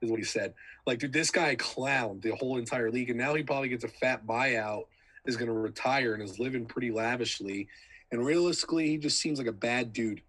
[0.00, 0.54] Is what he said.
[0.86, 3.88] Like, dude, this guy clowned the whole entire league, and now he probably gets a
[3.88, 4.86] fat buyout.
[5.26, 7.68] Is going to retire and is living pretty lavishly.
[8.10, 10.22] And realistically, he just seems like a bad dude.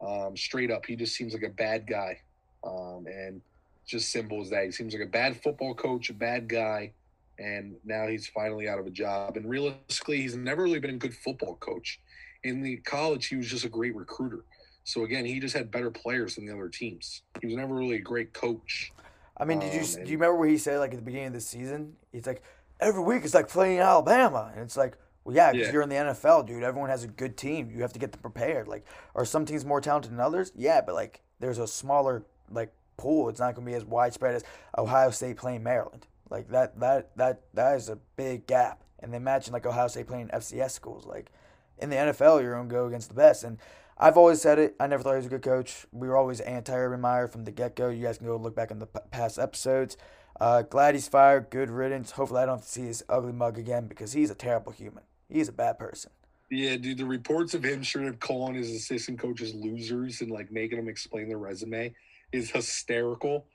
[0.00, 2.20] Um, straight up, he just seems like a bad guy.
[2.64, 3.40] Um, and
[3.86, 4.64] just simple as that.
[4.64, 6.92] He seems like a bad football coach, a bad guy
[7.38, 9.36] and now he's finally out of a job.
[9.36, 12.00] And realistically, he's never really been a good football coach.
[12.44, 14.44] In the college, he was just a great recruiter.
[14.84, 17.22] So again, he just had better players than the other teams.
[17.40, 18.92] He was never really a great coach.
[19.36, 21.28] I mean, did you um, do you remember what he said like at the beginning
[21.28, 21.94] of the season?
[22.12, 22.42] He's like,
[22.80, 25.72] every week it's like playing Alabama, and it's like, well, yeah, because Yeah.
[25.72, 26.62] you're in the NFL, dude.
[26.62, 27.70] Everyone has a good team.
[27.70, 28.68] You have to get them prepared.
[28.68, 30.52] Like, are some teams more talented than others?
[30.54, 33.28] Yeah, but like, there's a smaller like pool.
[33.28, 34.44] It's not going to be as widespread as
[34.76, 36.06] Ohio State playing Maryland.
[36.30, 38.82] Like that, that, that, that is a big gap.
[39.00, 41.06] And then imagine like Ohio State playing FCS schools.
[41.06, 41.30] Like
[41.78, 43.44] in the NFL, you're going to go against the best.
[43.44, 43.58] And
[43.98, 44.76] I've always said it.
[44.78, 45.86] I never thought he was a good coach.
[45.92, 47.88] We were always anti Urban Meyer from the get go.
[47.88, 49.96] You guys can go look back in the past episodes.
[50.38, 51.48] Uh, glad he's fired.
[51.48, 52.12] Good riddance.
[52.12, 55.04] Hopefully, I don't have to see his ugly mug again because he's a terrible human.
[55.30, 56.10] He's a bad person.
[56.50, 60.52] Yeah, dude, the reports of him straight up calling his assistant coaches losers and like
[60.52, 61.92] making them explain their resume
[62.32, 63.46] is hysterical.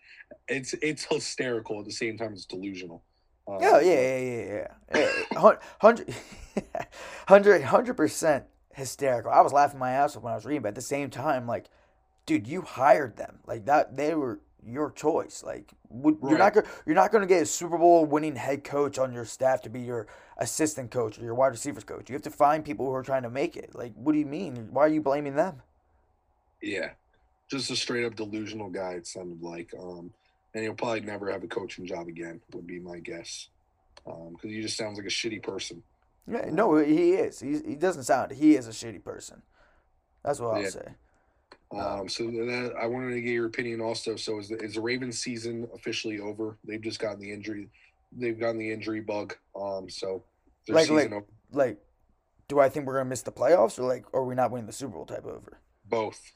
[0.48, 3.04] It's it's hysterical at the same time it's delusional.
[3.48, 5.40] Um, Yeah, yeah, yeah, yeah, yeah.
[5.40, 6.14] Hun- Hundred,
[7.28, 9.32] hundred, hundred percent hysterical.
[9.32, 11.48] I was laughing my ass off when I was reading, but at the same time,
[11.48, 11.66] like,
[12.26, 13.40] dude, you hired them.
[13.46, 15.44] Like that, they were your choice.
[15.44, 16.66] Like, would, you're not Right.
[16.86, 19.82] you're not gonna get a Super Bowl winning head coach on your staff to be
[19.82, 20.08] your
[20.38, 22.10] assistant coach or your wide receivers coach.
[22.10, 23.76] You have to find people who are trying to make it.
[23.76, 24.70] Like, what do you mean?
[24.72, 25.62] Why are you blaming them?
[26.62, 26.92] Yeah,
[27.52, 28.94] just a straight up delusional guy.
[28.94, 30.12] It sounded like, um,
[30.54, 32.42] and he'll probably never have a coaching job again.
[32.54, 33.50] Would be my guess,
[34.06, 35.84] because he just sounds like a shitty person.
[36.28, 37.40] Yeah, no, he is.
[37.40, 38.32] He he doesn't sound.
[38.32, 39.42] He is a shitty person.
[40.24, 40.70] That's what I'll Yeah.
[40.70, 40.88] say.
[41.74, 44.16] Um, so that I wanted to get your opinion also.
[44.18, 46.58] So is the, is the Ravens season officially over?
[46.66, 47.70] They've just gotten the injury.
[48.12, 49.36] They've gotten the injury bug.
[49.56, 50.24] Um, so
[50.68, 51.26] their Like- season like- over.
[51.54, 51.78] Like,
[52.48, 54.74] do I think we're gonna miss the playoffs or like, are we not winning the
[54.74, 55.58] Super Bowl type over?
[55.86, 56.32] both.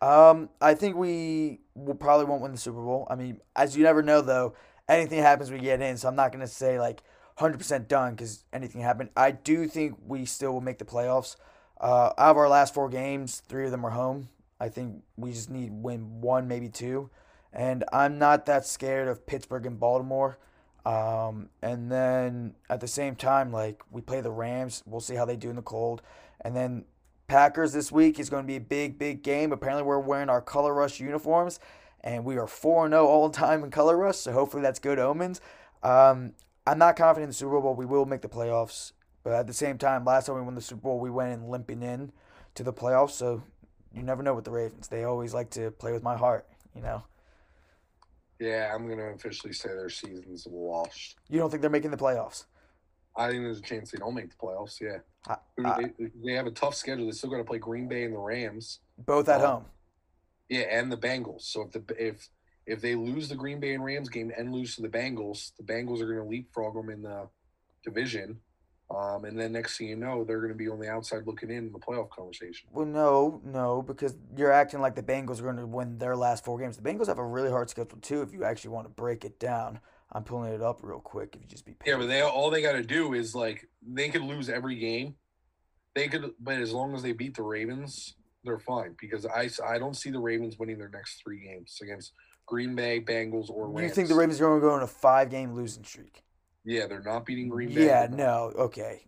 [0.00, 3.06] Um, I think we will probably won't win the Super Bowl.
[3.10, 4.54] I mean, as you never know though,
[4.88, 7.02] anything happens we get in, so I'm not gonna say like
[7.38, 9.10] 100% done because anything happened.
[9.16, 11.36] I do think we still will make the playoffs.
[11.80, 14.28] Uh, out of our last four games, three of them are home.
[14.58, 17.10] I think we just need win one, maybe two,
[17.52, 20.38] and I'm not that scared of Pittsburgh and Baltimore.
[20.86, 24.84] Um, and then at the same time, like we play the Rams.
[24.86, 26.00] We'll see how they do in the cold.
[26.40, 26.84] And then
[27.28, 29.52] Packers this week is going to be a big, big game.
[29.52, 31.58] Apparently, we're wearing our Color Rush uniforms,
[32.02, 34.18] and we are 4 0 all time in Color Rush.
[34.18, 35.40] So hopefully that's good omens.
[35.82, 36.34] Um,
[36.66, 37.74] I'm not confident in the Super Bowl.
[37.74, 38.92] We will make the playoffs.
[39.24, 41.48] But at the same time, last time we won the Super Bowl, we went in
[41.48, 42.12] limping in
[42.54, 43.10] to the playoffs.
[43.10, 43.42] So
[43.92, 44.86] you never know with the Ravens.
[44.86, 47.02] They always like to play with my heart, you know.
[48.38, 51.16] Yeah, I'm gonna officially say their season's washed.
[51.28, 52.44] You don't think they're making the playoffs?
[53.16, 54.80] I think there's a chance they don't make the playoffs.
[54.80, 54.98] Yeah,
[55.28, 57.06] I- they, they have a tough schedule.
[57.06, 58.80] They still got to play Green Bay and the Rams.
[58.98, 59.64] both at Um, home.
[60.48, 61.42] Yeah, and the Bengals.
[61.42, 62.28] So if the if
[62.66, 65.62] if they lose the Green Bay and Rams game and lose to the Bengals, the
[65.64, 67.28] Bengals are going to leapfrog them in the
[67.84, 68.40] division.
[68.88, 71.50] Um, and then next thing you know, they're going to be on the outside looking
[71.50, 72.68] in in the playoff conversation.
[72.72, 76.44] Well, no, no, because you're acting like the Bengals are going to win their last
[76.44, 76.76] four games.
[76.76, 78.22] The Bengals have a really hard schedule too.
[78.22, 79.80] If you actually want to break it down,
[80.16, 81.36] I'm pulling it up real quick.
[81.36, 84.08] If you just be Yeah, but they all they got to do is like they
[84.08, 85.14] could lose every game.
[85.94, 88.96] They could, but as long as they beat the Ravens, they're fine.
[88.98, 92.14] Because I I don't see the Ravens winning their next three games against
[92.46, 93.90] Green Bay, Bengals, or Rams.
[93.90, 96.22] you think the Ravens are going to go on a five game losing streak?
[96.64, 97.84] Yeah, they're not beating Green Bay.
[97.84, 99.02] Yeah, no, okay,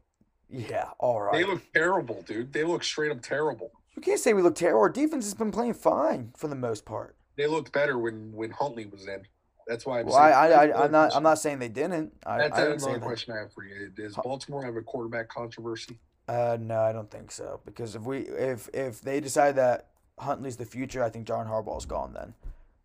[0.51, 1.33] yeah, all right.
[1.33, 2.53] They look terrible, dude.
[2.53, 3.71] They look straight up terrible.
[3.97, 4.83] you can't say we look terrible.
[4.83, 7.17] Our defense has been playing fine for the most part.
[7.39, 9.23] They looked better when when Huntley was in.
[9.69, 10.73] That's why I'm Well, I, saying.
[10.73, 12.15] I, I, I'm not, I'm not saying they didn't.
[12.25, 13.05] I, That's I didn't another that.
[13.05, 13.91] question I have for you.
[13.95, 15.99] Does Baltimore have a quarterback controversy?
[16.27, 17.61] Uh, no, I don't think so.
[17.67, 21.85] Because if we, if, if they decide that Huntley's the future, I think John Harbaugh's
[21.85, 22.33] gone then.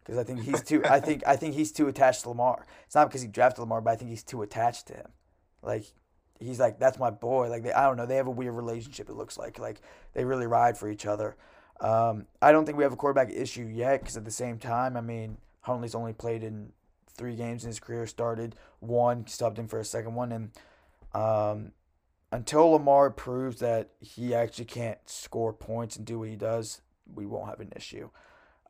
[0.03, 2.65] Because I think he's too, I think, I think he's too attached to Lamar.
[2.85, 5.07] It's not because he drafted Lamar, but I think he's too attached to him.
[5.61, 5.85] Like,
[6.41, 7.49] he's like, that's my boy.
[7.49, 9.07] Like, they, I don't know, they have a weird relationship.
[9.07, 9.79] It looks like, like
[10.13, 11.37] they really ride for each other.
[11.79, 14.01] Um, I don't think we have a quarterback issue yet.
[14.01, 16.71] Because at the same time, I mean, Huntley's only played in
[17.15, 18.05] three games in his career.
[18.07, 20.51] Started one, subbed in for a second one, and
[21.13, 21.71] um,
[22.31, 26.81] until Lamar proves that he actually can't score points and do what he does,
[27.13, 28.09] we won't have an issue.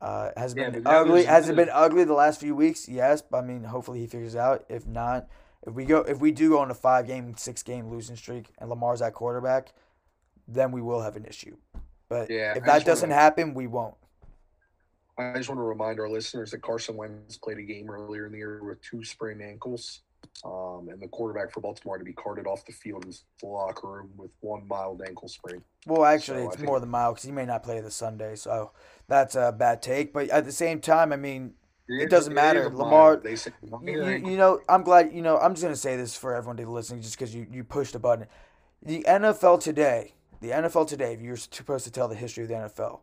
[0.02, 1.12] Uh, has Yeah, been ugly?
[1.24, 2.90] there's- Has it been ugly the last few weeks?
[2.90, 4.66] Yes, but I mean, hopefully he figures it out.
[4.68, 5.28] If not,
[5.66, 8.50] if we go, if we do go on a five game, six game losing streak,
[8.58, 9.72] and Lamar's at quarterback,
[10.46, 11.56] then we will have an issue.
[12.10, 13.96] But Yeah, if that doesn't happen, we won't.
[15.18, 18.32] I just want to remind our listeners that Carson Wentz played a game earlier in
[18.32, 20.02] the year with two sprained ankles,
[20.44, 23.46] um, and the quarterback for Baltimore had to be carted off the field in the
[23.46, 25.62] locker room with one mild ankle sprain.
[25.86, 28.72] Well, actually, So it's more than mild because he may not play this Sunday, so
[29.08, 30.14] that's a bad take.
[30.14, 31.54] But at the same time, I mean,
[31.88, 32.70] It doesn't matter.
[32.70, 33.52] Lamar- say
[33.84, 35.14] You, you, know, I'm glad.
[35.14, 37.64] You know, I'm just gonna say this for everyone to listen, just because you you
[37.64, 38.26] pushed a button.
[38.82, 42.56] The NFL today, the NFL today, if you're supposed to tell the history of the
[42.56, 43.02] NFL,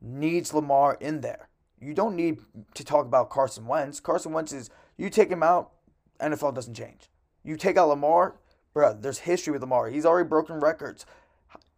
[0.00, 1.48] needs Lamar in there.
[1.80, 2.38] You don't need
[2.74, 4.00] to talk about Carson Wentz.
[4.00, 5.72] Carson Wentz is you take him out,
[6.20, 7.10] NFL doesn't change.
[7.44, 8.36] You take out Lamar,
[8.72, 8.94] bro.
[8.94, 9.88] There's history with Lamar.
[9.88, 11.06] He's already broken records.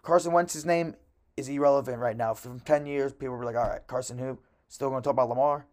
[0.03, 0.95] Carson Wentz's name
[1.37, 2.35] is irrelevant right now.
[2.35, 5.67] For ten years, people were like, "All right, Carson who?" Still gonna talk about Lamar,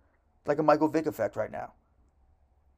[0.45, 1.73] like a Michael Vick effect right now.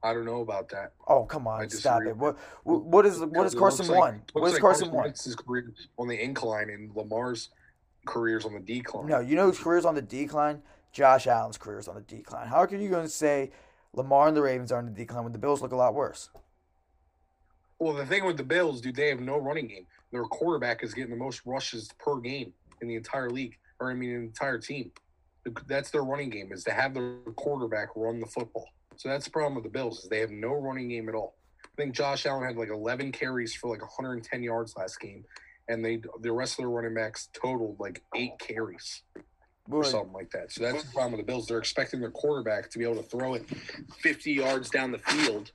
[0.04, 0.94] I don't know about that.
[1.08, 2.16] Oh come on, stop it!
[2.16, 4.24] What what is what is Carson like- won?
[4.34, 5.06] What is like Carson won?
[5.06, 7.50] Wentz's career on the incline and Lamar's
[8.08, 9.08] career's on the decline.
[9.08, 10.62] No, you know whose career's on the decline?
[10.92, 12.48] Josh Allen's career's on the decline.
[12.48, 13.52] How are you going to say
[13.94, 16.30] Lamar and the Ravens are on the decline when the Bills look a lot worse?
[17.80, 19.86] Well, the thing with the Bills, dude, they have no running game.
[20.12, 23.94] Their quarterback is getting the most rushes per game in the entire league, or I
[23.94, 24.92] mean, the entire team.
[25.68, 28.68] That's their running game is to have their quarterback run the football.
[28.96, 31.36] So that's the problem with the Bills is they have no running game at all.
[31.64, 35.24] I think Josh Allen had like 11 carries for like 110 yards last game,
[35.70, 39.04] and they the rest of their running backs totaled like eight carries
[39.70, 40.52] or something like that.
[40.52, 41.48] So that's the problem with the Bills.
[41.48, 43.46] They're expecting their quarterback to be able to throw it
[44.00, 45.52] 50 yards down the field.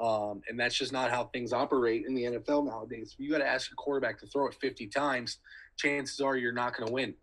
[0.00, 3.14] Um, and that's just not how things operate in the NFL nowadays.
[3.18, 5.38] You got to ask your quarterback to throw it 50 times.
[5.76, 7.14] Chances are you're not going to win.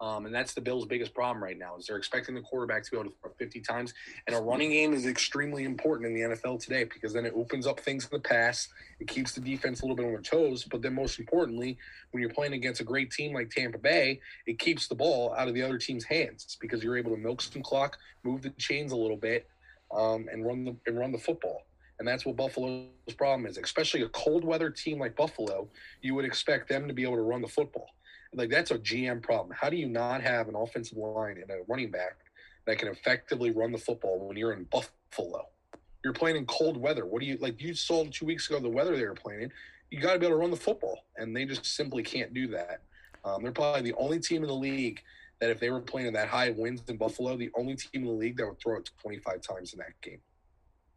[0.00, 2.90] Um, and that's the Bills' biggest problem right now is they're expecting the quarterback to
[2.90, 3.94] be able to throw 50 times.
[4.26, 7.66] And a running game is extremely important in the NFL today because then it opens
[7.66, 8.68] up things in the pass.
[8.98, 10.64] It keeps the defense a little bit on their toes.
[10.64, 11.78] But then most importantly,
[12.10, 15.46] when you're playing against a great team like Tampa Bay, it keeps the ball out
[15.46, 18.90] of the other team's hands because you're able to milk some clock, move the chains
[18.90, 19.48] a little bit,
[19.94, 21.62] um, and run the and run the football.
[22.00, 23.58] And that's what Buffalo's problem is.
[23.58, 25.68] Especially a cold weather team like Buffalo,
[26.02, 27.86] you would expect them to be able to run the football.
[28.34, 29.56] Like that's a GM problem.
[29.58, 32.16] How do you not have an offensive line and a running back
[32.66, 35.48] that can effectively run the football when you're in Buffalo?
[36.04, 37.06] You're playing in cold weather.
[37.06, 37.60] What do you like?
[37.60, 39.52] You saw two weeks ago the weather they were playing in.
[39.90, 42.48] You got to be able to run the football, and they just simply can't do
[42.48, 42.82] that.
[43.24, 45.00] Um, they're probably the only team in the league
[45.40, 48.04] that if they were playing in that high winds in Buffalo, the only team in
[48.04, 50.20] the league that would throw it 25 times in that game.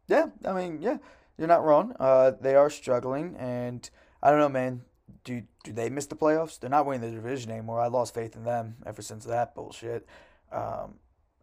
[0.08, 0.98] yeah, I mean, yeah.
[1.36, 1.94] you're not wrong.
[1.98, 3.88] Uh, they are struggling, and
[4.22, 4.82] I don't know, man.
[5.24, 6.58] Do do they miss the playoffs?
[6.58, 7.80] They're not winning the division anymore.
[7.80, 10.06] I lost faith in them ever since that bullshit.
[10.52, 10.94] Um,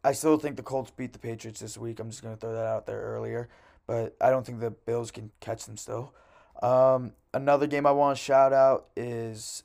[0.04, 1.99] I still think the Colts beat the Patriots this week.
[1.99, 3.49] I'm just gonna throw that out there earlier,
[3.88, 6.13] but I don't think the Bills can catch them still.
[6.62, 9.63] Um, another game I want to shout out is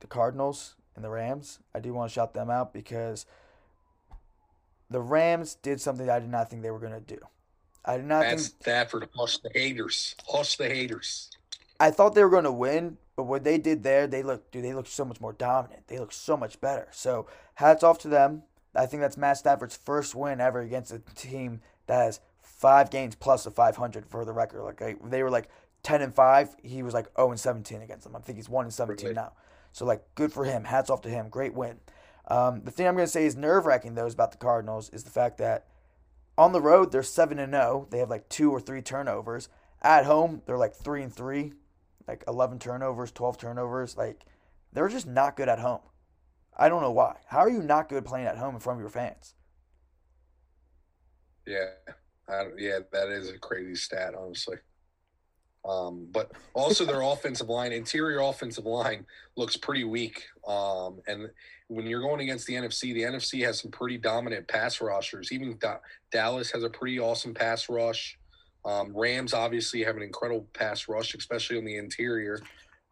[0.00, 1.58] the Cardinals and the Rams.
[1.74, 3.26] I do want to shout them out because
[4.88, 7.18] the Rams did something I did not think they were gonna do.
[7.84, 9.08] I did not That's think Stafford.
[9.14, 10.14] Hush the haters.
[10.28, 11.30] Hush the haters.
[11.78, 14.64] I thought they were going to win, but what they did there, they look, dude,
[14.64, 15.88] they look so much more dominant.
[15.88, 16.88] They look so much better.
[16.90, 18.44] So hats off to them.
[18.74, 23.14] I think that's Matt Stafford's first win ever against a team that has five games
[23.16, 24.62] plus a 500 for the record.
[24.62, 25.50] Like they, were like
[25.82, 26.56] 10 and five.
[26.62, 28.16] He was like 0 and 17 against them.
[28.16, 29.14] I think he's one and 17 Really?
[29.14, 29.32] now.
[29.72, 30.64] So like good for him.
[30.64, 31.28] Hats off to him.
[31.28, 31.76] Great win.
[32.28, 34.88] Um, the thing I'm going to say is nerve wracking though is about the Cardinals
[34.94, 35.66] is the fact that
[36.38, 37.86] on the road they're seven and zero.
[37.90, 39.50] They have like two or three turnovers.
[39.82, 41.52] At home they're like three and three,
[42.10, 43.96] like eleven turnovers, twelve turnovers.
[43.96, 44.24] Like
[44.72, 45.80] they're just not good at home.
[46.56, 47.16] I don't know why.
[47.26, 49.34] How are you not good playing at home in front of your fans?
[51.46, 51.66] Yeah,
[52.28, 54.56] I, yeah, that is a crazy stat, honestly.
[55.64, 60.24] Um, but also their offensive line, interior offensive line, looks pretty weak.
[60.46, 61.30] Um, and
[61.68, 65.32] when you're going against the NFC, the NFC has some pretty dominant pass rushers.
[65.32, 65.78] Even Da-
[66.10, 68.18] Dallas has a pretty awesome pass rush.
[68.64, 72.40] Um, Rams obviously have an incredible pass rush, especially on the interior.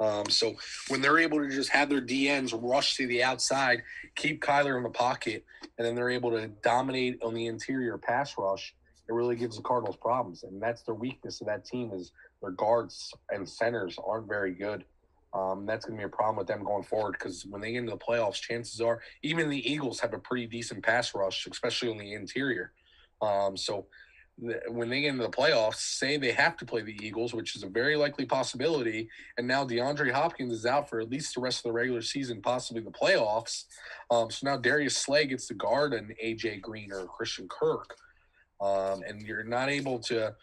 [0.01, 0.55] Um, so
[0.89, 3.83] when they're able to just have their DNs rush to the outside,
[4.15, 5.45] keep Kyler in the pocket,
[5.77, 8.75] and then they're able to dominate on the interior pass rush,
[9.09, 10.45] it really gives the Cardinals problems.
[10.45, 14.85] And that's their weakness of that team is their guards and centers aren't very good.
[15.35, 17.79] Um, that's going to be a problem with them going forward because when they get
[17.79, 21.91] into the playoffs, chances are even the Eagles have a pretty decent pass rush, especially
[21.91, 22.73] on the interior.
[23.21, 23.87] Um, so
[24.69, 27.65] when they get into the playoffs, say they have to play the Eagles, which is
[27.65, 31.59] a very likely possibility, and now DeAndre Hopkins is out for at least the rest
[31.59, 33.65] of the regular season, possibly the playoffs.
[34.11, 37.97] Um, so now Darius Slay gets to guard an AJ Green or Christian Kirk,
[38.61, 40.35] um, and you're not able to.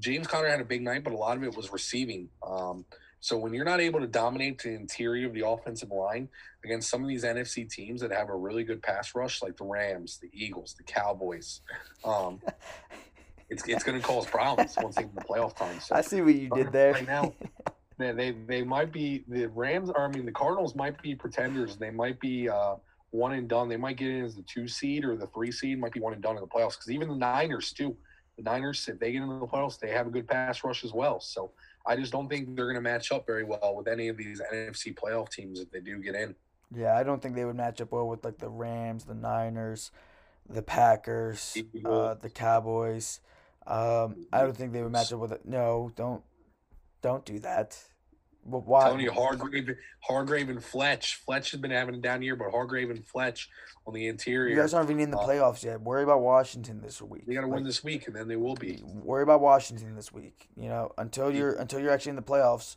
[0.00, 2.28] James Conner had a big night, but a lot of it was receiving.
[2.44, 2.84] Um,
[3.22, 6.28] so when you're not able to dominate the interior of the offensive line
[6.64, 9.64] against some of these NFC teams that have a really good pass rush, like the
[9.64, 11.60] Rams, the Eagles, the Cowboys,
[12.04, 12.40] um,
[13.52, 15.78] it's it's going to cause problems once they get the playoff time.
[15.80, 16.92] So I see what you did there.
[16.92, 17.32] Right now,
[17.98, 19.90] they, they they might be the Rams.
[19.90, 21.76] Or I mean, the Cardinals might be pretenders.
[21.76, 22.76] They might be uh,
[23.10, 23.68] one and done.
[23.68, 25.78] They might get in as the two seed or the three seed.
[25.78, 26.76] Might be one and done in the playoffs.
[26.76, 27.96] Because even the Niners too.
[28.38, 30.94] The Niners, if they get into the playoffs, they have a good pass rush as
[30.94, 31.20] well.
[31.20, 31.52] So
[31.86, 34.40] I just don't think they're going to match up very well with any of these
[34.52, 36.34] NFC playoff teams if they do get in.
[36.74, 39.90] Yeah, I don't think they would match up well with like the Rams, the Niners,
[40.48, 43.20] the Packers, uh, the Cowboys.
[43.66, 45.42] Um, I don't think they would match up with it.
[45.44, 46.22] No, don't,
[47.00, 47.78] don't do that.
[48.44, 48.88] Well, why?
[48.90, 51.14] Tony Hargrave, Hargrave and Fletch.
[51.14, 53.48] Fletch has been having a down year, but Hargrave and Fletch
[53.86, 54.50] on the interior.
[54.52, 55.80] You guys aren't even in the Uh, playoffs yet.
[55.80, 57.24] Worry about Washington this week.
[57.24, 58.82] they got to Like, win this week, and then they will be.
[58.84, 60.48] Worry about Washington this week.
[60.56, 62.76] You know, until you're until you're actually in the playoffs.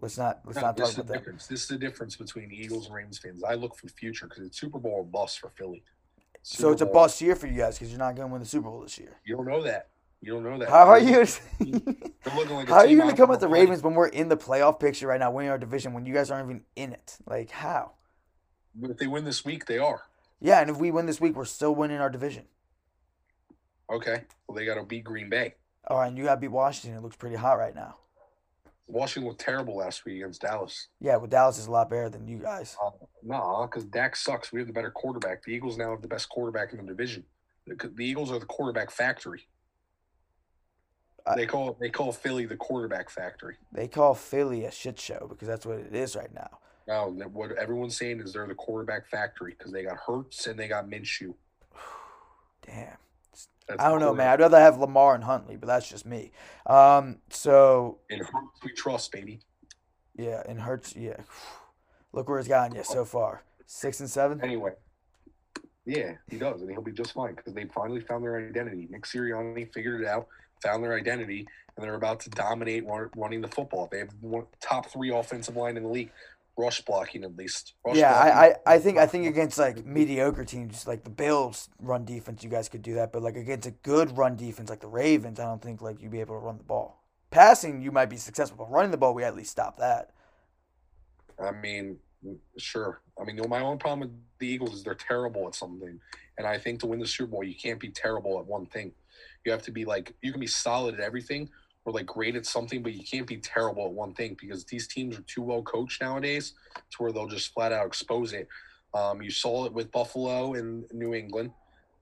[0.00, 1.12] Let's not let's No, not talk about that.
[1.18, 1.46] difference.
[1.46, 3.42] This is the difference between Eagles and Rams fans.
[3.44, 5.82] I look for the future because it's Super Bowl or bust for Philly.
[6.42, 8.40] So Super it's a bust year for you guys because you're not going to win
[8.42, 9.16] the Super Bowl this year.
[9.24, 9.88] You don't know that.
[10.26, 10.68] You don't know that.
[10.68, 11.24] How are you?
[12.26, 13.52] Like How are you going to come at the fight.
[13.52, 16.28] Ravens when we're in the playoff picture right now, winning our division when you guys
[16.28, 17.16] aren't even in it?
[17.24, 17.92] Like how?
[18.74, 20.02] But if they win this week, they are.
[20.40, 22.46] Yeah, and if we win this week, we're still winning our division.
[23.88, 24.24] Okay.
[24.48, 25.54] Well, they got to beat Green Bay.
[25.86, 26.98] All right, and you got to beat Washington.
[26.98, 27.94] It looks pretty hot right now.
[28.88, 30.88] Washington looked terrible last week against Dallas.
[31.00, 32.76] Yeah, well, Dallas is a lot better than you guys.
[32.84, 32.90] Uh,
[33.22, 34.52] nah, because Dak sucks.
[34.52, 35.44] We have the better quarterback.
[35.44, 37.22] The Eagles now have the best quarterback in the division.
[37.68, 39.46] The, the Eagles are the quarterback factory.
[41.34, 43.56] They call they call Philly the quarterback factory.
[43.72, 46.58] They call Philly a shit show because that's what it is right now.
[46.86, 50.68] Now, what everyone's saying is they're the quarterback factory because they got Hurts and they
[50.68, 51.34] got Minshew.
[52.66, 52.96] Damn.
[53.66, 54.28] That's I don't know, man.
[54.28, 56.30] I'd rather have Lamar and Huntley, but that's just me.
[56.66, 59.40] Um, so And Hurts we trust, baby.
[60.16, 61.16] yeah, and Hurts, yeah.
[62.12, 63.42] Look where it's gotten you so far.
[63.66, 64.40] Six and seven.
[64.40, 64.72] Anyway,
[65.84, 68.86] yeah, he does, and he'll be just fine because they finally found their identity.
[68.88, 70.28] Nick Sirianni figured it out,
[70.62, 71.46] found their identity,
[71.76, 73.88] and they're about to dominate run, running the football.
[73.90, 76.10] They have one, top three offensive line in the league,
[76.56, 77.74] rush blocking at least.
[77.84, 78.14] Rush Yeah.
[78.14, 82.42] I, I, I think I think against like mediocre teams like the Bills run defense,
[82.42, 83.12] you guys could do that.
[83.12, 86.12] But like against a good run defense like the Ravens, I don't think like you'd
[86.12, 87.02] be able to run the ball.
[87.30, 90.12] Passing, you might be successful, but running the ball, we at least stop that.
[91.38, 91.98] I mean,
[92.56, 93.02] sure.
[93.20, 96.00] I mean, my only problem with the Eagles is they're terrible at something,
[96.38, 98.92] and I think to win the Super Bowl, you can't be terrible at one thing.
[99.46, 101.48] You have to be like you can be solid at everything,
[101.84, 104.86] or like great at something, but you can't be terrible at one thing because these
[104.88, 108.48] teams are too well coached nowadays to where they'll just flat out expose it.
[108.92, 111.52] Um, you saw it with Buffalo and New England.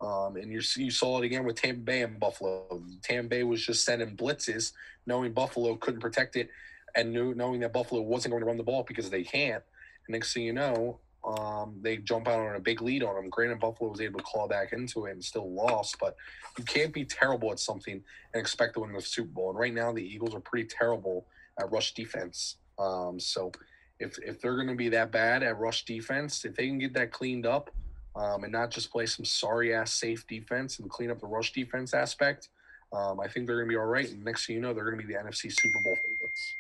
[0.01, 2.83] Um, and you you saw it again with Tampa Bay and Buffalo.
[3.03, 4.73] Tampa Bay was just sending blitzes,
[5.07, 6.51] knowing Buffalo couldn't protect it,
[6.95, 9.63] and knew, knowing that Buffalo wasn't going to run the ball because they can't.
[10.07, 13.31] And next thing you know, um, they jump out on a big lead on them.
[13.31, 16.17] Granted, Buffalo was able to claw back into it and still lost, but
[16.59, 19.51] you can't be terrible at something and expect to win the Super Bowl.
[19.51, 21.27] And right now, the Eagles are pretty terrible
[21.59, 22.57] at rush defense.
[22.79, 23.53] Um, so
[24.01, 26.95] if if they're going to be that bad at rush defense, if they can get
[26.95, 27.71] that cleaned up
[28.17, 31.53] um, and not just play some sorry ass safe defense and clean up the rush
[31.53, 32.49] defense aspect,
[32.93, 34.11] um, I think they're going to be all right.
[34.11, 36.57] And next thing you know, they're going to be the NFC Super Bowl favorites.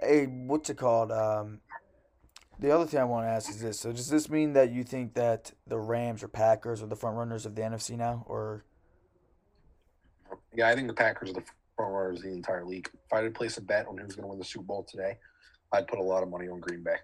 [0.00, 1.12] Hey, what's it called?
[1.12, 1.60] Um,
[2.58, 4.84] the other thing I want to ask is this: So, does this mean that you
[4.84, 8.64] think that the Rams or Packers are the front runners of the NFC now, or
[10.54, 11.44] Yeah, I think the Packers are the
[11.76, 12.88] front runners of the entire league.
[12.92, 14.84] If I had to place a bet on who's going to win the Super Bowl
[14.84, 15.18] today,
[15.72, 16.96] I'd put a lot of money on Green Bay.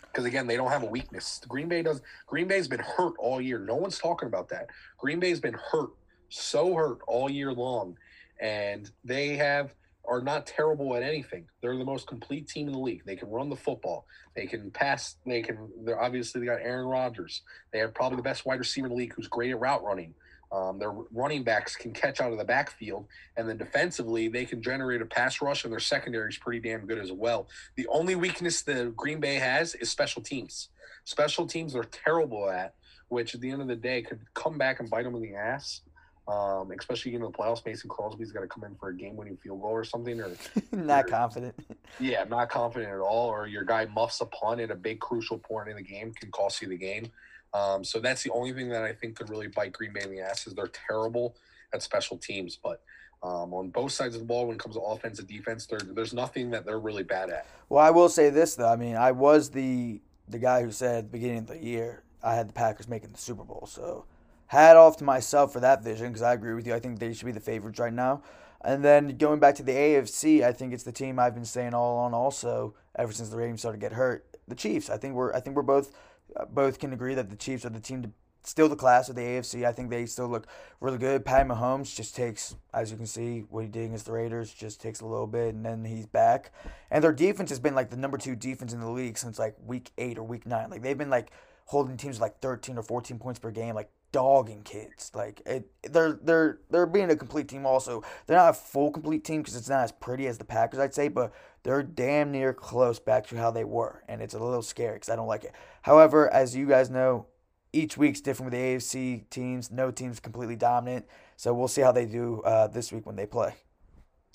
[0.00, 1.40] Because again, they don't have a weakness.
[1.48, 2.02] Green Bay does.
[2.26, 3.58] Green Bay's been hurt all year.
[3.58, 4.68] No one's talking about that.
[4.98, 5.90] Green Bay's been hurt,
[6.28, 7.96] so hurt all year long,
[8.40, 9.74] and they have
[10.08, 11.46] are not terrible at anything.
[11.60, 13.02] They're the most complete team in the league.
[13.04, 14.06] They can run the football.
[14.34, 15.16] They can pass.
[15.26, 15.68] They can.
[15.84, 17.42] They're obviously they got Aaron Rodgers.
[17.72, 20.14] They have probably the best wide receiver in the league, who's great at route running.
[20.50, 23.06] Um, their running backs can catch out of the backfield,
[23.36, 26.86] and then defensively they can generate a pass rush, and their secondary is pretty damn
[26.86, 27.48] good as well.
[27.76, 30.70] The only weakness the Green Bay has is special teams.
[31.04, 32.74] Special teams they're terrible at,
[33.08, 35.34] which at the end of the day could come back and bite them in the
[35.34, 35.82] ass.
[36.28, 39.62] Um, especially in the playoffs, Mason Crosby's got to come in for a game-winning field
[39.62, 40.30] goal or something, or
[40.72, 41.54] not confident?
[41.98, 45.38] yeah, not confident at all, or your guy muffs a punt at a big crucial
[45.38, 47.10] point in the game can cost you the game.
[47.54, 50.10] Um, so that's the only thing that I think could really bite Green Bay in
[50.10, 51.34] the ass is they're terrible
[51.72, 52.58] at special teams.
[52.62, 52.82] But
[53.22, 56.12] um, on both sides of the ball, when it comes to offense and defense, there's
[56.12, 57.46] nothing that they're really bad at.
[57.68, 58.68] Well, I will say this though.
[58.70, 62.02] I mean, I was the the guy who said at the beginning of the year
[62.22, 63.66] I had the Packers making the Super Bowl.
[63.66, 64.04] So
[64.48, 66.74] hat off to myself for that vision because I agree with you.
[66.74, 68.22] I think they should be the favorites right now.
[68.60, 71.74] And then going back to the AFC, I think it's the team I've been saying
[71.74, 72.14] all along.
[72.14, 74.90] Also, ever since the Ravens started to get hurt, the Chiefs.
[74.90, 75.94] I think we're I think we're both
[76.36, 78.10] uh, both can agree that the Chiefs are the team to
[78.42, 79.64] still the class of the AFC.
[79.64, 80.46] I think they still look
[80.80, 81.24] really good.
[81.24, 84.80] Pat Mahomes just takes, as you can see, what he did against the Raiders just
[84.80, 86.52] takes a little bit, and then he's back.
[86.90, 89.56] And their defense has been like the number two defense in the league since like
[89.64, 90.70] week eight or week nine.
[90.70, 91.30] Like they've been like
[91.66, 95.10] holding teams like 13 or 14 points per game, like dogging kids.
[95.14, 97.66] Like it, they're they're they're being a complete team.
[97.66, 100.80] Also, they're not a full complete team because it's not as pretty as the Packers,
[100.80, 101.32] I'd say, but
[101.62, 105.10] they're damn near close back to how they were, and it's a little scary because
[105.10, 105.52] I don't like it.
[105.82, 107.26] However, as you guys know,
[107.72, 109.70] each week's different with the AFC teams.
[109.70, 111.06] No team's completely dominant,
[111.36, 113.54] so we'll see how they do uh, this week when they play.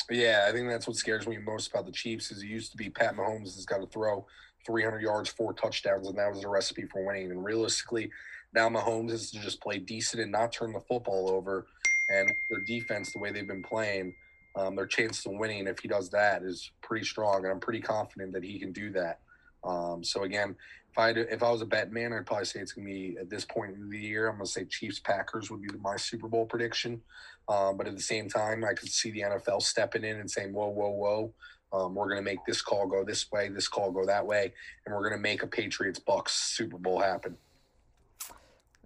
[0.09, 2.29] Yeah, I think that's what scares me most about the Chiefs.
[2.31, 4.25] Is it used to be Pat Mahomes has got to throw
[4.65, 7.31] 300 yards, four touchdowns, and that was the recipe for winning.
[7.31, 8.11] And realistically,
[8.53, 11.67] now Mahomes is to just play decent and not turn the football over.
[12.09, 14.13] And their defense, the way they've been playing,
[14.55, 17.43] um, their chance of winning, if he does that, is pretty strong.
[17.43, 19.19] And I'm pretty confident that he can do that.
[19.63, 20.55] Um, so again,
[20.91, 23.29] if I if I was a bet man, I'd probably say it's gonna be at
[23.29, 24.27] this point in the year.
[24.27, 27.01] I'm gonna say Chiefs Packers would be my Super Bowl prediction.
[27.47, 30.53] Um, but at the same time, I could see the NFL stepping in and saying,
[30.53, 31.33] "Whoa, whoa, whoa."
[31.73, 34.53] Um, we're going to make this call go this way, this call go that way,
[34.85, 37.35] and we're going to make a Patriots Bucks Super Bowl happen.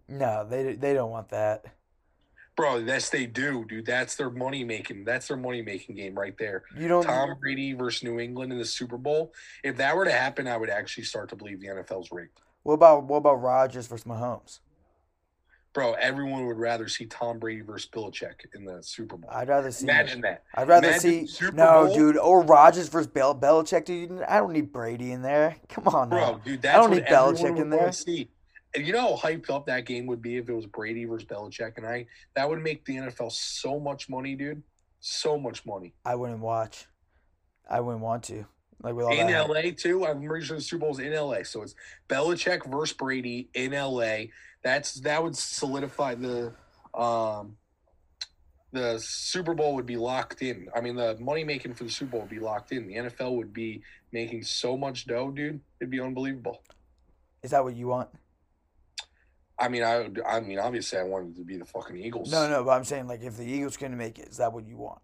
[0.08, 1.66] No, they they don't want that.
[2.56, 3.86] Bro, yes, they do, dude.
[3.86, 5.06] That's their money making.
[5.06, 6.64] That's their money making game right there.
[6.76, 7.04] You don't.
[7.04, 9.32] Tom Brady versus New England in the Super Bowl.
[9.64, 12.42] If that were to happen, I would actually start to believe the NFL's rigged.
[12.64, 14.60] What about what about Rodgers versus Mahomes?
[15.74, 19.30] Bro, everyone would rather see Tom Brady versus Belichick in the Super Bowl.
[19.32, 19.86] I'd rather see.
[19.86, 20.42] Imagine that.
[20.56, 21.28] I'd rather Imagine see.
[21.28, 21.96] Super no, Bowl.
[21.96, 22.18] dude.
[22.18, 24.24] Or Rodgers versus Bel- Belichick, dude.
[24.24, 25.58] I don't need Brady in there.
[25.70, 26.32] Come on, now.
[26.34, 27.92] Bro, dude, that's I don't need Belichick in there.
[27.92, 28.30] See.
[28.86, 31.78] You know how hyped up that game would be if it was Brady versus Belichick,
[31.78, 34.64] and I that would make the NFL so much money, dude.
[35.00, 36.88] So much money I wouldn't watch.
[37.70, 38.46] I wouldn't want to.
[38.82, 39.50] Like with all in that.
[39.50, 40.06] LA too.
[40.06, 41.76] I'm pretty sure the Super Bowl's in LA, so it's
[42.08, 44.26] Belichick versus Brady in LA.
[44.64, 46.54] That's that would solidify the
[46.94, 47.58] um
[48.72, 50.68] the Super Bowl would be locked in.
[50.76, 52.88] I mean, the money making for the Super Bowl would be locked in.
[52.88, 55.62] The NFL would be making so much dough, dude.
[55.80, 56.62] It'd be unbelievable.
[57.44, 58.10] Is that what you want?
[59.60, 62.32] I mean, I would- I mean, obviously, I wanted to be the fucking Eagles.
[62.32, 62.64] No, no.
[62.64, 65.02] But I'm saying like if the Eagles couldn't make it, is that what you want?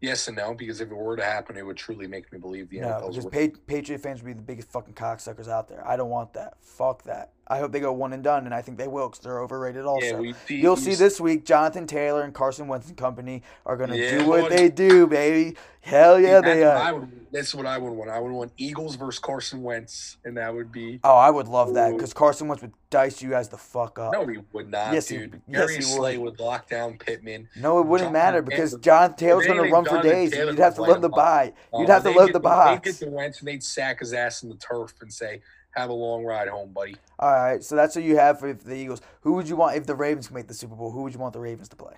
[0.00, 2.70] Yes and no, because if it were to happen, it would truly make me believe
[2.70, 5.84] the No, NFL's because Patriot fans would be the biggest fucking cocksuckers out there.
[5.86, 6.54] I don't want that.
[6.60, 7.32] Fuck that.
[7.50, 9.84] I hope they go one and done, and I think they will because they're overrated.
[9.86, 13.42] Also, Yeah, we you'll we see this week Jonathan Taylor and Carson Wentz and company
[13.64, 15.56] are gonna Yeah, do what they do, baby.
[15.80, 16.94] Hell yeah, they what I are.
[16.96, 18.10] would, that's what I would want.
[18.10, 21.00] I would want Eagles versus Carson Wentz, and that would be.
[21.02, 24.12] Oh, I would love that because Carson Wentz would dice you guys the fuck up.
[24.12, 25.40] No, he would not, Yes, he- dude.
[25.48, 25.98] yes, Darius he would.
[25.98, 27.48] Slay would lock down Pittman.
[27.56, 30.32] No, it wouldn't Jonathan matter because Jonathan Taylor's gonna run for days.
[30.32, 31.16] Taylor You'd have to would light the him up.
[31.16, 31.52] buy.
[31.72, 32.90] Uh, You'd have to load the They'd box.
[32.98, 35.40] get the Wentz and they'd sack his ass in the turf and say,
[35.78, 38.74] "Have a long ride home, buddy." All right, so that's what you have for the
[38.74, 39.00] Eagles.
[39.22, 40.90] Who would you want if the Ravens can make the Super Bowl?
[40.90, 41.94] Who would you want the Ravens to play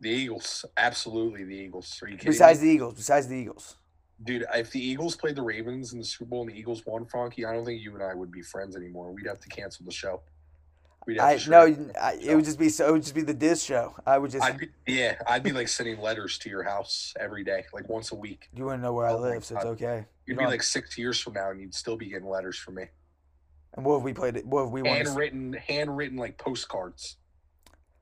[0.00, 1.98] The Eagles, absolutely the Eagles.
[2.02, 2.68] Are you kidding besides me?
[2.68, 2.94] the Eagles?
[2.94, 3.76] Besides the Eagles,
[4.22, 7.04] Dude, if the Eagles played the Ravens in the Super Bowl and the Eagles won,
[7.04, 9.12] Frankie, I don't think you and I would be friends anymore.
[9.12, 10.22] We'd have to cancel the show.
[11.20, 12.86] I no, it I, it would just be so.
[12.88, 13.94] It would just be the Dizz show.
[14.04, 14.44] I would just.
[14.44, 18.12] I'd be, yeah, I'd be like sending letters to your house every day, like once
[18.12, 18.48] a week.
[18.54, 19.96] you wouldn't know where I Oh my live, so it's okay.
[20.26, 22.58] You You'd be don't- like six years from now, and you'd still be getting letters
[22.58, 22.84] from me,
[23.74, 24.44] and what have we played it?
[24.46, 24.96] What have we won?
[24.96, 27.16] handwritten, handwritten like postcards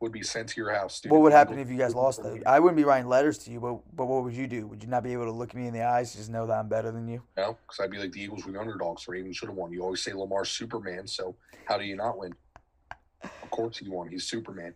[0.01, 1.01] would be sent to your house.
[1.01, 2.39] Dude, What would happen if you guys lost though?
[2.45, 4.67] I wouldn't be writing letters to you, but but what would you do?
[4.67, 6.69] Would you not be able to look me in the eyes, just know that I'm
[6.69, 7.23] better than you?
[7.37, 9.07] No, because I'd be like the Eagles were the underdogs.
[9.07, 9.73] Ravens should have won.
[9.73, 11.37] You always say Lamar's Superman, so
[11.67, 12.35] how do you not win?
[13.43, 14.09] Of course he won.
[14.09, 14.75] He's Superman.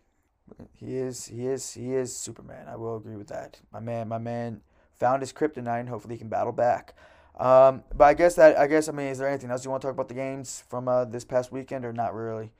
[0.73, 2.67] He is, he is, he is Superman.
[2.67, 3.59] I will agree with that.
[3.71, 4.61] My man, my man
[4.99, 5.79] found his kryptonite.
[5.79, 6.93] and Hopefully, he can battle back.
[7.39, 9.81] Um, but I guess that, I guess, I mean, is there anything else you want
[9.81, 12.51] to talk about the games from uh, this past weekend, or not really?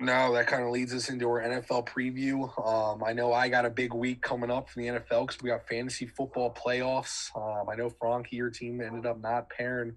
[0.00, 2.48] No, that kind of leads us into our NFL preview.
[2.66, 5.50] Um, I know I got a big week coming up for the NFL because we
[5.50, 7.30] got fantasy football playoffs.
[7.36, 9.94] Um, I know Frankie, your team ended up not pairing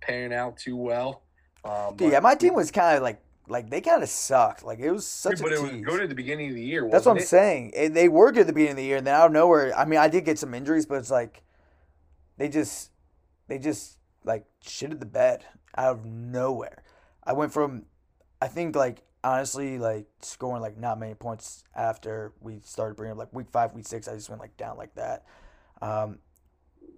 [0.00, 1.22] pairing out too well.
[1.64, 4.62] Um, yeah, my team was kind of like, like they kind of sucked.
[4.64, 5.84] Like it was such but a it was tease.
[5.84, 6.88] good at the beginning of the year.
[6.90, 7.22] That's what I'm it?
[7.22, 7.72] saying.
[7.76, 9.76] And they were good at the beginning of the year, and then out of nowhere,
[9.76, 11.42] I mean, I did get some injuries, but it's like
[12.38, 12.90] they just,
[13.48, 15.44] they just like shitted the bed
[15.76, 16.82] out of nowhere.
[17.24, 17.86] I went from,
[18.40, 23.18] I think like honestly, like scoring like not many points after we started bringing up
[23.18, 24.08] like week five, week six.
[24.08, 25.24] I just went like down like that.
[25.82, 26.18] Um,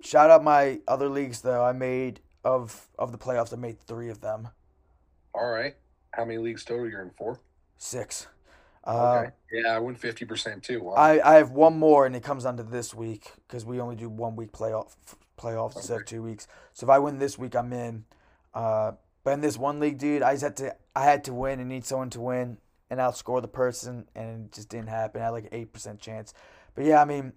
[0.01, 1.65] shout out my other leagues though.
[1.65, 3.53] I made of of the playoffs.
[3.53, 4.49] I made three of them,
[5.35, 5.77] All right.
[6.19, 7.39] How many leagues total you're in Four.
[7.77, 8.27] six.
[8.83, 9.31] Uh, Okay.
[9.53, 10.83] yeah, I win fifty percent too.
[10.83, 10.95] Wow.
[10.95, 13.95] I, I have one more, and it comes down to this week because we only
[13.95, 14.97] do one week playoff
[15.39, 16.49] playoffs instead of two weeks.
[16.73, 18.05] So if I win this week, I'm in.
[18.53, 18.93] Uh,
[19.23, 21.69] but in this one league, dude, I just had to I had to win and
[21.69, 22.59] need someone to win
[22.91, 25.21] and outscore the person, and it just didn't happen.
[25.21, 26.35] I had like an eight percent chance.
[26.75, 27.33] But yeah, I mean,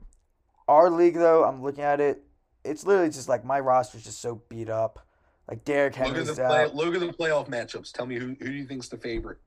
[0.68, 2.24] our league though, I'm looking at it.
[2.66, 5.06] It's literally just like my roster's just so beat up.
[5.52, 6.76] Like Derrick look at the play, out.
[6.76, 7.92] look at the playoff matchups.
[7.92, 9.38] Tell me who who do you think's the favorite?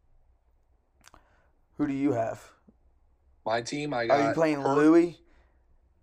[1.78, 2.42] Who do you have?
[3.46, 3.94] My team.
[3.94, 4.20] I got.
[4.20, 5.18] Are you playing Hurt- Louis?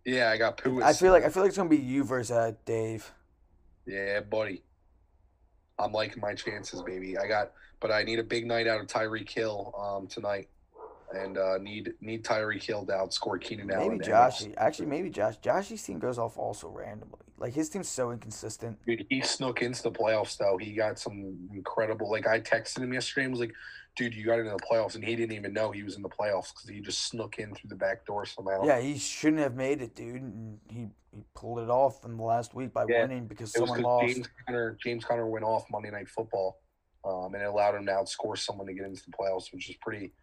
[0.04, 0.82] Yeah, I got Puis.
[0.82, 3.12] I feel like I feel like it's gonna be you versus uh, Dave.
[3.86, 4.64] Yeah, buddy.
[5.78, 7.20] I'm liking my chances, baby.
[7.20, 10.50] I got, but I need a big night out of Tyreek Hill um, tonight,
[11.14, 13.98] and uh, need need Tyreek Hill to outscore Keenan Allen.
[13.98, 14.54] Maybe and Joshy.
[14.58, 15.40] Actually, maybe Josh.
[15.40, 17.20] Joshy's team goes off also randomly.
[17.38, 18.78] Like his team's so inconsistent.
[18.86, 20.58] Dude, he snuck into the playoffs though.
[20.58, 22.10] He got some incredible.
[22.10, 23.54] Like I texted him yesterday and was like,
[23.98, 26.10] "Dude, you got into the playoffs," and he didn't even know he was in the
[26.10, 28.64] playoffs because he just snuck in through the back door somehow.
[28.64, 30.22] Yeah, he shouldn't have made it, dude.
[30.22, 33.82] And he, he pulled it off in the last week by Yeah, winning because someone
[33.82, 34.14] lost.
[34.14, 34.78] James Conner.
[34.84, 36.60] James Conner went off Monday Night Football,
[37.04, 39.76] um, and it allowed him to outscore someone to get into the playoffs, which is
[39.82, 40.14] pretty,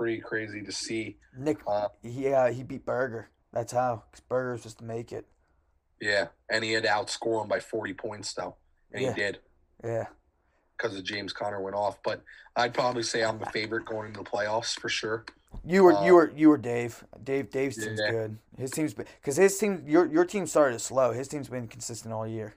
[0.00, 1.18] pretty crazy to see.
[1.36, 3.28] Nick, Uh, yeah, he beat Berger.
[3.52, 4.04] That's how.
[4.10, 5.26] Because Berger just to make it.
[6.00, 8.56] Yeah, and he had to outscore him by 40 points though,
[8.92, 9.12] and Yeah.
[9.12, 9.40] he did
[9.84, 10.06] Yeah.
[10.74, 12.02] because of James Conner went off.
[12.02, 12.22] But
[12.56, 15.26] I'd probably say I'm the favorite going into the playoffs for sure.
[15.64, 17.04] You were you Uh, were you were Dave.
[17.22, 18.10] Dave Dave's team's Yeah.
[18.10, 18.38] good.
[18.56, 21.12] His team's because his team your your team started slow.
[21.12, 22.54] His team's been consistent all year.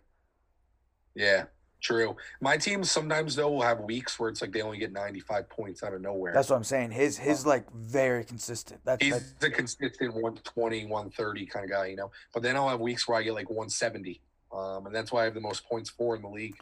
[1.13, 1.47] Yeah,
[1.83, 2.15] true.
[2.41, 5.83] My team sometimes though will have weeks where it's like they only get 95 points
[5.83, 6.33] out of nowhere.
[6.33, 6.91] That's what I'm saying.
[6.91, 8.79] His his like very consistent.
[8.85, 12.11] That's, He's that's a consistent 120, 130 kind of guy, you know.
[12.33, 14.19] But then I'll have weeks where I get like 170,
[14.51, 16.55] um, and that's why I have the most points for in the league.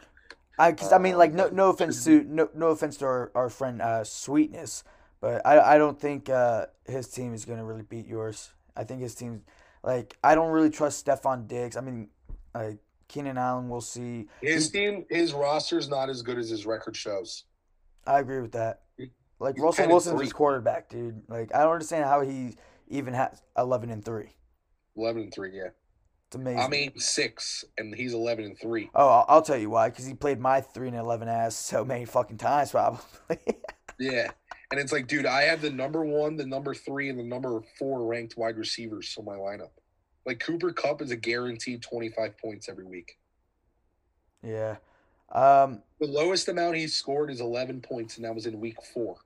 [0.58, 3.32] I, cause, I mean, like, no, Um, no offense to no, no offense to our,
[3.34, 4.84] our friend uh, Sweetness,
[5.20, 8.50] but I, I don't think uh, his team is gonna really beat yours.
[8.76, 9.42] I think his team,
[9.82, 11.76] like, I don't really trust Stefon Diggs.
[11.76, 12.08] I mean,
[12.54, 12.78] like
[13.12, 14.26] Keenan Allen, we'll see.
[14.40, 17.44] His He- team, his roster is not as good as his record shows.
[18.06, 18.80] I agree with that.
[19.38, 21.22] Like he's Russell Wilson's his quarterback, dude.
[21.28, 22.56] Like, I don't understand how he
[22.88, 24.30] even has eleven and three.
[24.96, 25.68] 11 and three, yeah.
[26.28, 26.60] It's amazing.
[26.60, 28.90] I'm eight and six, and he's 11 and three.
[28.94, 29.88] Oh, I'll, I'll tell you why.
[29.90, 33.02] Because he played my three and eleven ass so many fucking times, probably.
[33.98, 34.30] Yeah.
[34.70, 37.60] And it's like, dude, I have the number one, the number three, and the number
[37.78, 39.70] four ranked wide receivers on my lineup.
[40.24, 43.18] Like Cooper Kupp is a guaranteed 25 points every week.
[44.42, 44.76] Yeah.
[45.32, 49.16] Um, The lowest amount he's scored is 11 points, and that was in week four.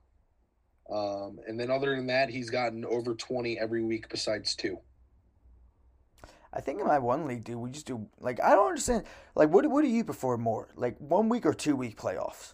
[0.89, 4.79] Um, and then other than that, he's gotten over 20 every week besides two.
[6.53, 9.03] I think in my one league, dude, we just do like I don't understand.
[9.35, 12.53] Like, what what do you prefer more, like one week or two week playoffs?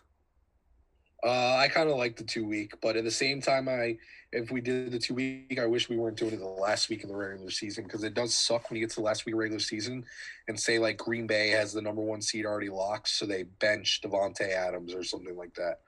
[1.26, 3.98] Uh, I kind of like the two week, but at the same time, I
[4.34, 7.04] if we did the two week, I wish we weren't doing it the last week
[7.04, 9.36] of the regular season because it does suck when you get to the last week
[9.36, 10.04] of regular season
[10.48, 14.02] and say like Green Bay has the number one seed already locked, so they bench
[14.04, 15.80] Davante Adams or something like that.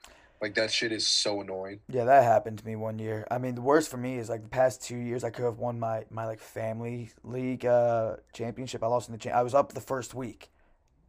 [0.41, 1.79] Like that shit is so annoying.
[1.89, 3.25] Yeah, that happened to me one year.
[3.31, 5.57] I mean, the worst for me is like the past two years, I could have
[5.57, 8.83] won my my like family league uh, championship.
[8.83, 10.49] I lost in the cha- I was up the first week,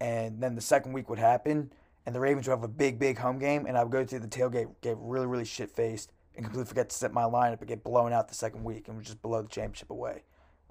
[0.00, 1.70] and then the second week would happen,
[2.06, 4.18] and the Ravens would have a big big home game, and I would go to
[4.18, 7.68] the tailgate, get really really shit faced, and completely forget to set my lineup and
[7.68, 10.22] get blown out the second week, and was just blow the championship away.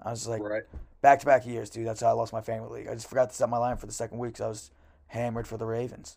[0.02, 0.42] I was just like
[1.02, 1.86] back to back years, dude.
[1.86, 2.88] That's how I lost my family league.
[2.88, 4.70] I just forgot to set my line for the second week, so I was
[5.08, 6.16] hammered for the Ravens.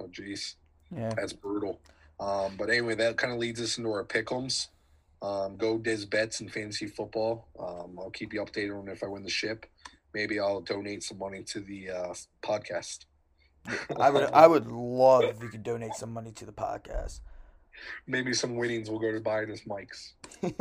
[0.00, 0.54] Oh jeez.
[0.94, 1.12] Yeah.
[1.14, 1.80] That's brutal.
[2.20, 4.68] Um, but anyway, that kind of leads us into our pickums.
[5.22, 7.48] Um, go Dizz bets in fantasy football.
[7.58, 9.66] Um, I'll keep you updated on if I win the ship.
[10.12, 13.06] Maybe I'll donate some money to the uh, podcast.
[13.98, 17.20] I would I would love if you could donate some money to the podcast.
[18.06, 20.12] Maybe some winnings will go to buying us mics.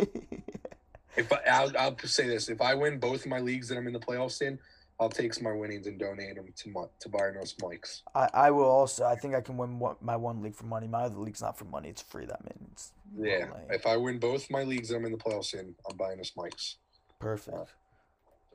[1.15, 3.85] If I, I'll, I'll say this: if I win both of my leagues that I'm
[3.85, 4.57] in the playoffs in,
[4.99, 8.01] I'll take some my winnings and donate them to my, to buying us mics.
[8.15, 9.05] I, I will also.
[9.05, 10.87] I think I can win one, my one league for money.
[10.87, 11.89] My other league's not for money.
[11.89, 12.25] It's free.
[12.25, 13.45] That means Yeah.
[13.53, 13.69] lame.
[13.69, 16.31] If I win both my leagues that I'm in the playoffs in, I'm buying us
[16.35, 16.75] mics.
[17.19, 17.73] perfect.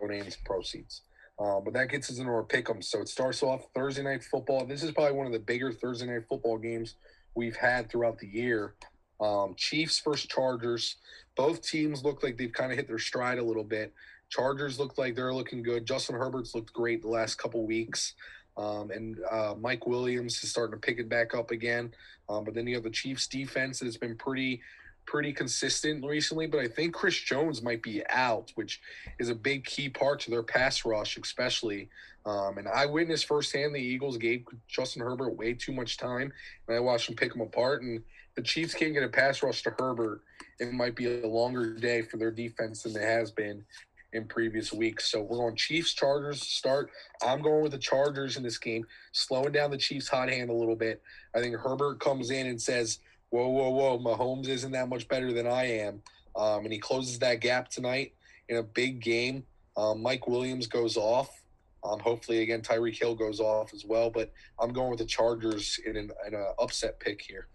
[0.01, 1.03] donating some proceeds.
[1.41, 2.83] Um, but that gets us into our pick'em.
[2.83, 4.67] So it starts off Thursday night football.
[4.67, 6.97] This is probably one of the bigger Thursday night football games
[7.35, 8.75] we've had throughout the year.
[9.21, 10.97] Um, Chiefs versus Chargers.
[11.37, 13.95] Both teams look like they've kind of hit their stride a little bit.
[14.31, 15.87] Chargers look like they're looking good.
[15.87, 18.15] Justin Herbert's looked great the last couple weeks.
[18.57, 21.95] Um, and uh, Mike Williams is starting to pick it back up again.
[22.29, 24.61] Um, but then you have the Chiefs defense that's been pretty,
[25.09, 26.47] pretty consistent recently.
[26.47, 28.81] But I think Chris Jones might be out, which
[29.19, 31.89] is a big key part to their pass rush, especially.
[32.27, 36.31] Um, and I witnessed firsthand the Eagles gave Justin Herbert way too much time,
[36.67, 37.83] and I watched them pick them apart.
[37.83, 38.03] And
[38.37, 40.21] the Chiefs can't get a pass rush to Herbert.
[40.61, 43.65] It might be a longer day for their defense than it has been
[44.13, 45.11] in previous weeks.
[45.11, 46.91] So we're going Chiefs Chargers start.
[47.23, 50.55] I'm going with the Chargers in this game, slowing down the Chiefs' hot hand a
[50.55, 51.03] little bit.
[51.35, 53.01] I think Herbert comes in and says,
[53.31, 53.99] "Whoa, whoa, whoa!
[53.99, 56.03] Mahomes isn't that much better than I am,"
[56.37, 58.15] um, and he closes that gap tonight
[58.49, 59.45] in a big game.
[59.77, 61.43] Um, Mike Williams goes off.
[61.85, 64.11] Um, hopefully, again, Tyreek Hill goes off as well.
[64.11, 67.47] But I'm going with the Chargers in an, in a upset pick here.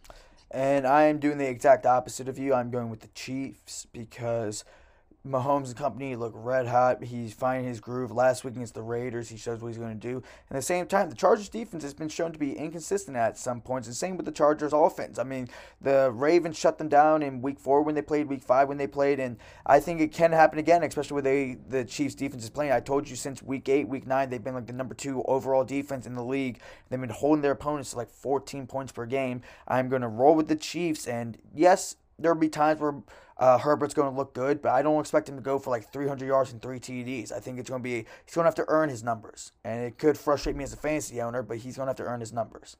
[0.51, 2.53] And I am doing the exact opposite of you.
[2.53, 4.63] I'm going with the Chiefs because
[5.25, 7.01] Mahomes and company look red hot.
[7.01, 8.11] He's finding his groove.
[8.11, 10.21] Last week against the Raiders, he shows what he's going to do.
[10.49, 13.61] At the same time, the Chargers defense has been shown to be inconsistent at some
[13.61, 13.87] points.
[13.87, 15.17] And same with the Chargers offense.
[15.17, 15.47] I mean,
[15.79, 18.85] the Ravens shut them down in week four when they played, week five when they
[18.85, 19.21] played.
[19.21, 22.73] And I think it can happen again, especially with they, the Chiefs defense is playing.
[22.73, 25.63] I told you since week eight, week nine, they've been like the number two overall
[25.63, 26.59] defense in the league.
[26.89, 29.41] They've been holding their opponents to like 14 points per game.
[29.69, 31.07] I'm going to roll with the Chiefs.
[31.07, 32.95] And yes, there'll be times where
[33.37, 35.91] uh, Herbert's going to look good, but I don't expect him to go for like
[35.91, 37.31] 300 yards and three TDs.
[37.31, 39.83] I think it's going to be he's going to have to earn his numbers, and
[39.85, 42.19] it could frustrate me as a fantasy owner, but he's going to have to earn
[42.19, 42.77] his numbers.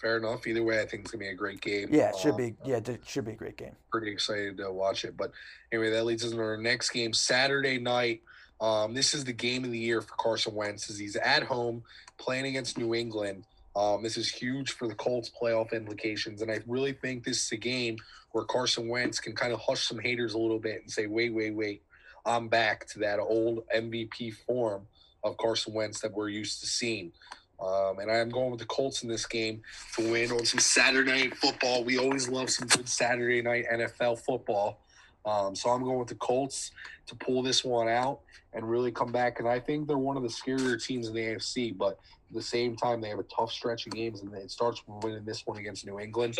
[0.00, 0.46] Fair enough.
[0.46, 1.88] Either way, I think it's gonna be a great game.
[1.90, 2.54] Yeah, it should Um, be.
[2.66, 3.74] Yeah, it should be a great game.
[3.90, 5.16] pretty excited to watch it.
[5.16, 5.32] But
[5.72, 8.22] anyway, that leads us into our next game, Saturday night.
[8.60, 11.82] Um, this is the game of the year for Carson Wentz as he's at home
[12.18, 13.44] playing against New England.
[13.76, 17.52] Um, this is huge for the Colts playoff implications, and I really think this is
[17.52, 17.98] a game
[18.32, 21.34] where Carson Wentz can kind of hush some haters a little bit and say, "Wait,
[21.34, 21.82] wait, wait,
[22.24, 24.86] I'm back to that old MVP form
[25.22, 27.12] of Carson Wentz that we're used to seeing."
[27.60, 29.62] Um, and I'm going with the Colts in this game
[29.96, 31.84] to win on some Saturday night football.
[31.84, 34.80] We always love some good Saturday night NFL football.
[35.26, 36.70] Um, so I'm going with the Colts
[37.08, 38.20] to pull this one out
[38.52, 39.40] and really come back.
[39.40, 41.98] And I think they're one of the scarier teams in the AFC, but
[42.30, 45.24] the same time, they have a tough stretch of games, and it starts with winning
[45.24, 46.36] this one against New England.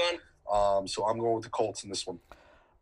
[0.52, 2.18] Um, so I'm going with the Colts in this one.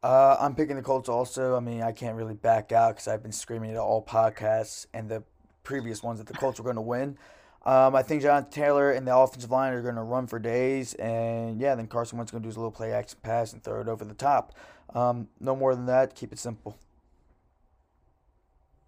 [0.03, 1.57] Uh, I'm picking the Colts also.
[1.57, 5.09] I mean, I can't really back out because I've been screaming it all podcasts and
[5.09, 5.23] the
[5.63, 7.17] previous ones that the Colts were going to win.
[7.65, 10.93] Um, I think Jonathan Taylor and the offensive line are going to run for days,
[10.95, 13.81] and yeah, then Carson Wentz going to do his little play action pass and throw
[13.81, 14.53] it over the top.
[14.95, 16.15] Um, no more than that.
[16.15, 16.77] Keep it simple.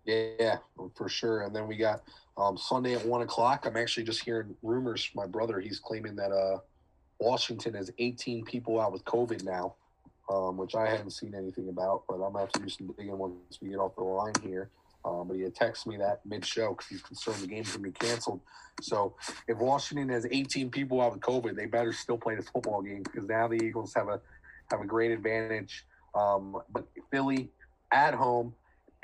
[0.05, 0.59] Yeah,
[0.95, 1.43] for sure.
[1.43, 2.03] And then we got
[2.39, 3.67] um, Sunday at one o'clock.
[3.67, 5.61] I'm actually just hearing rumors from my brother.
[5.61, 6.59] He's claiming that uh,
[7.19, 9.75] Washington has 18 people out with COVID now,
[10.31, 12.05] um, which I haven't seen anything about.
[12.09, 14.71] But I'm gonna have to do some digging once we get off the line here.
[15.05, 17.79] Um, but he had texted me that mid show because he's concerned the game's to
[17.79, 18.41] be canceled.
[18.83, 19.15] So
[19.47, 23.05] if Washington has 18 people out with COVID, they better still play this football game
[23.05, 24.21] because now the Eagles have a
[24.71, 25.87] have a great advantage.
[26.15, 27.51] Um, but Philly
[27.93, 28.55] at home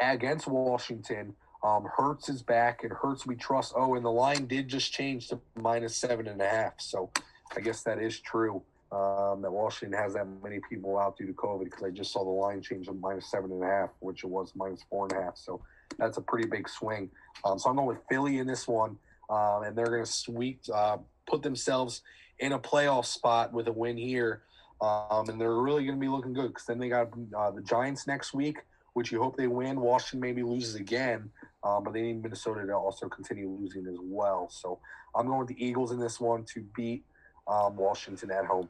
[0.01, 1.35] against Washington.
[1.65, 3.73] Um, Hurts is back, and Hurts we trust.
[3.77, 6.75] Oh, and the line did just change to minus seven and a half.
[6.79, 7.11] So
[7.57, 11.33] I guess that is true um, that Washington has that many people out due to
[11.33, 14.23] COVID because I just saw the line change to minus seven and a half, which
[14.25, 15.39] it was minus four and a half.
[15.39, 15.63] So
[15.99, 17.11] that's a pretty big swing.
[17.45, 18.99] Um, so I'm going with Philly in this one,
[19.31, 22.03] um, and they're going to sweep, uh, put themselves
[22.39, 24.43] in a playoff spot with a win here.
[24.81, 27.63] Um, and they're really going to be looking good because then they got uh, the
[27.63, 28.59] Giants next week,
[28.95, 29.81] which you hope they win.
[29.81, 31.31] Washington maybe loses again,
[31.65, 34.49] um, but they need Minnesota to also continue losing as well.
[34.51, 34.79] So
[35.15, 37.05] I'm going with the Eagles in this one to beat
[37.47, 38.69] um, Washington at home.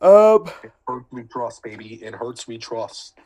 [0.00, 1.94] Um, It hurts we trust, baby.
[2.02, 3.18] It hurts we trust.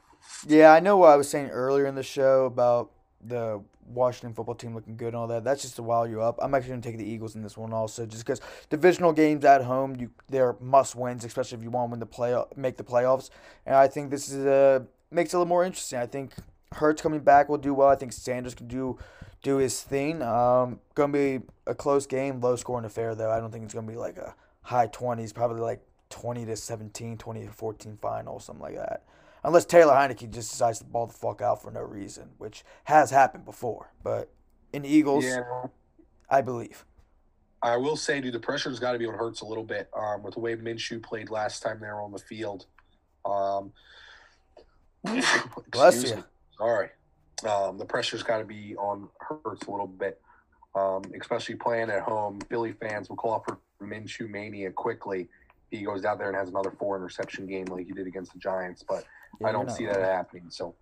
[0.47, 2.91] yeah, I know what I was saying earlier in the show about
[3.25, 5.45] the Washington football team looking good and all that.
[5.45, 6.39] That's just to while you up.
[6.43, 8.41] I'm actually going to take the Eagles in this one also, just because
[8.71, 12.07] divisional games at home, you they're must wins, especially if you want to win the
[12.07, 13.31] play make the playoffs.
[13.67, 15.99] And I think this is uh makes it a little more interesting.
[15.99, 16.33] I think
[16.75, 17.89] Hurts coming back will do well.
[17.89, 18.99] I think Sanders can do
[19.43, 20.23] do his thing.
[20.23, 23.31] Um, gonna be a close game, low scoring affair though.
[23.31, 27.19] I don't think it's gonna be like a high twenties, probably like twenty to 17,
[27.19, 29.05] 20 to fourteen final, something like that.
[29.45, 33.11] Unless Taylor Heinicke just decides to ball the fuck out for no reason, which has
[33.11, 33.93] happened before.
[34.03, 34.31] But
[34.73, 35.43] in Eagles, Yeah,
[36.31, 36.87] I believe.
[37.63, 40.23] I will say, dude, the pressure's got to be on Hurts a little bit um,
[40.23, 42.67] with the way Minshew played last time they were on the field.
[43.25, 43.73] Um,
[45.71, 46.17] Bless you.
[46.17, 46.23] me.
[46.59, 46.89] Sorry.
[47.49, 50.21] Um, the pressure's got to be on Hurts a little bit,
[50.75, 52.41] um, especially playing at home.
[52.49, 55.29] Philly fans will call for Minshew mania quickly.
[55.71, 58.39] He goes out there and has another four interception game like he did against the
[58.39, 59.05] Giants, but
[59.41, 60.45] Yeah, I don't see that happening.
[60.49, 60.75] So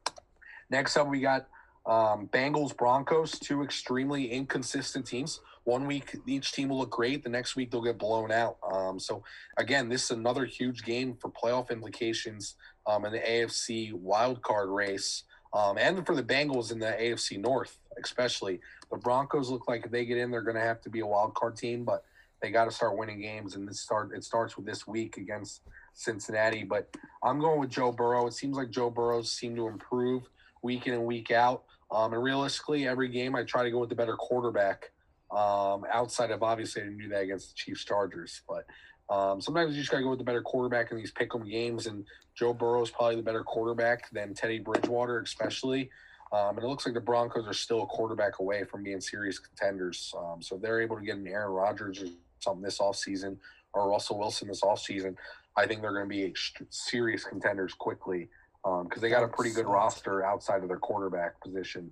[0.71, 1.49] next up, we got
[1.87, 5.41] um, Bengals Broncos, two extremely inconsistent teams.
[5.65, 8.59] One week each team will look great, the next week they'll get blown out.
[8.71, 9.23] Um, so
[9.57, 12.57] again, this is another huge game for playoff implications
[12.87, 15.23] um, in the AFC wild card race,
[15.55, 18.61] um, and for the Bengals in the AFC North, especially.
[18.91, 21.07] The Broncos look like if they get in, they're going to have to be a
[21.07, 22.05] wild card team, but
[22.41, 25.63] they got to start winning games, and this start it starts with this week against
[25.95, 26.65] Cincinnati.
[26.65, 28.27] But I'm going with Joe Burrow.
[28.27, 30.25] It seems like Joe Burrow seemed to improve
[30.63, 31.65] week in and week out.
[31.91, 34.91] Um, and realistically, every game I try to go with the better quarterback.
[35.31, 38.67] Um, outside of obviously I didn't do that against the Chiefs Chargers, but
[39.13, 41.87] um, sometimes you just gotta go with the better quarterback in these pick'em games.
[41.87, 42.05] And
[42.35, 45.91] Joe Burrow is probably the better quarterback than Teddy Bridgewater, especially.
[46.33, 49.39] Um, and it looks like the Broncos are still a quarterback away from being serious
[49.39, 50.15] contenders.
[50.17, 52.07] Um, so if they're able to get an Aaron Rodgers or
[52.39, 53.37] something this offseason
[53.75, 55.15] or Russell Wilson this offseason,
[55.59, 56.35] I think they're going to be
[56.71, 58.29] serious contenders quickly
[58.63, 61.91] because they got a pretty good roster outside of their quarterback position.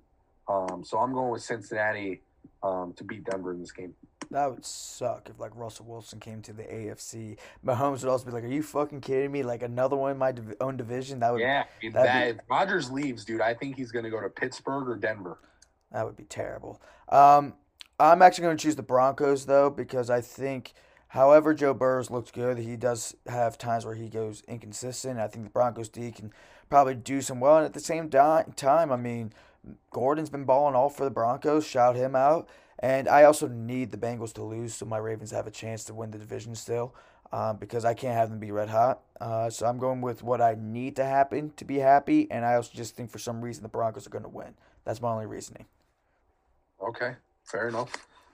[0.49, 2.23] Um, so I'm going with Cincinnati
[2.63, 3.95] um, to beat Denver in this game.
[4.31, 7.37] That would suck if like Russell Wilson came to the AFC.
[7.67, 9.43] Mahomes would also be like, "Are you fucking kidding me?
[9.43, 11.19] Like another one in my div- own division?
[11.19, 14.11] That would Yeah, if, that'd be- if Rodgers leaves, dude, I think he's going to
[14.11, 15.39] go to Pittsburgh or Denver.
[15.91, 16.81] That would be terrible.
[17.09, 17.55] Um,
[17.99, 20.75] I'm actually going to choose the Broncos though because I think,
[21.09, 25.19] however Joe Burrows looks good, he does have times where he goes inconsistent.
[25.19, 26.33] I think the Broncos D can
[26.69, 29.33] probably do some well, and at the same di- time, I mean,
[29.91, 31.67] Gordon's been balling all for the Broncos.
[31.67, 32.49] Shout him out.
[32.81, 35.95] And I also need the Bengals to lose so my Ravens have a chance to
[35.95, 36.95] win the division still.
[37.33, 39.03] Um, because I can't have them be red hot.
[39.21, 42.57] Uh, so I'm going with what I need to happen to be happy, and I
[42.57, 44.55] also just think for some reason the Broncos are going to win.
[44.85, 45.67] That's my only reasoning.
[46.83, 47.15] Okay,
[47.45, 47.93] fair enough.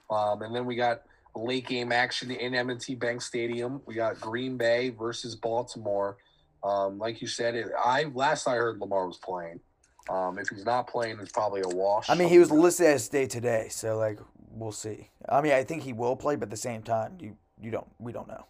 [0.09, 1.03] Um, and then we got
[1.35, 3.81] late game action in M&T Bank Stadium.
[3.85, 6.17] We got Green Bay versus Baltimore.
[6.63, 9.59] Um, like you said, it, I last I heard Lamar was playing.
[10.09, 12.09] Um, if he's not playing, it's probably a wash.
[12.09, 14.19] I mean, he was listed as day today, so like
[14.59, 15.09] we'll see.
[15.27, 17.87] I mean, I think he will play, but at the same time, you you don't
[17.99, 18.45] we don't know.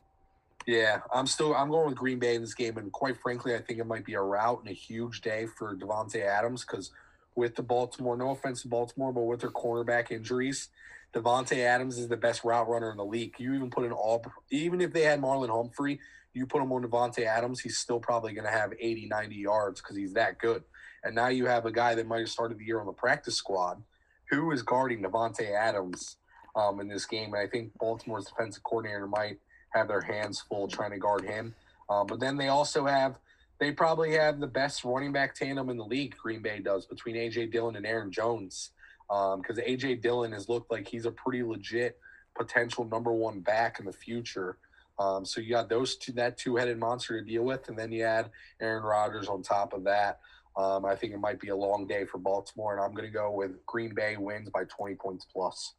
[0.65, 3.59] Yeah, I'm still I'm going with Green Bay in this game, and quite frankly, I
[3.59, 6.91] think it might be a route and a huge day for Davante Adams because
[7.35, 10.69] with the Baltimore, no offense to Baltimore, but with their cornerback injuries,
[11.13, 13.35] Davante Adams is the best route runner in the league.
[13.37, 15.99] You even put an all, even if they had Marlon Humphrey,
[16.33, 19.81] you put him on Davante Adams, he's still probably going to have 80, 90 yards
[19.81, 20.63] because he's that good.
[21.03, 23.35] And now you have a guy that might have started the year on the practice
[23.35, 23.81] squad
[24.29, 26.17] who is guarding Davante Adams
[26.55, 27.33] um, in this game.
[27.33, 31.53] And I think Baltimore's defensive coordinator might have their hands full trying to guard him.
[31.89, 33.19] Um, but then they also have,
[33.59, 37.15] they probably have the best running back tandem in the league, Green Bay does, between
[37.15, 37.47] A.J.
[37.47, 38.71] Dillon and Aaron Jones.
[39.07, 39.95] Because A.J.
[39.95, 41.97] Dillon has looked like he's a pretty legit
[42.35, 44.57] potential number one back in the future.
[44.99, 47.69] Um, so you got those two, that two headed monster to deal with.
[47.69, 50.19] And then you add Aaron Rodgers on top of that.
[50.57, 53.13] Um, I think it might be a long day for Baltimore, and I'm going to
[53.13, 55.75] go with Green Bay wins by 20 points plus.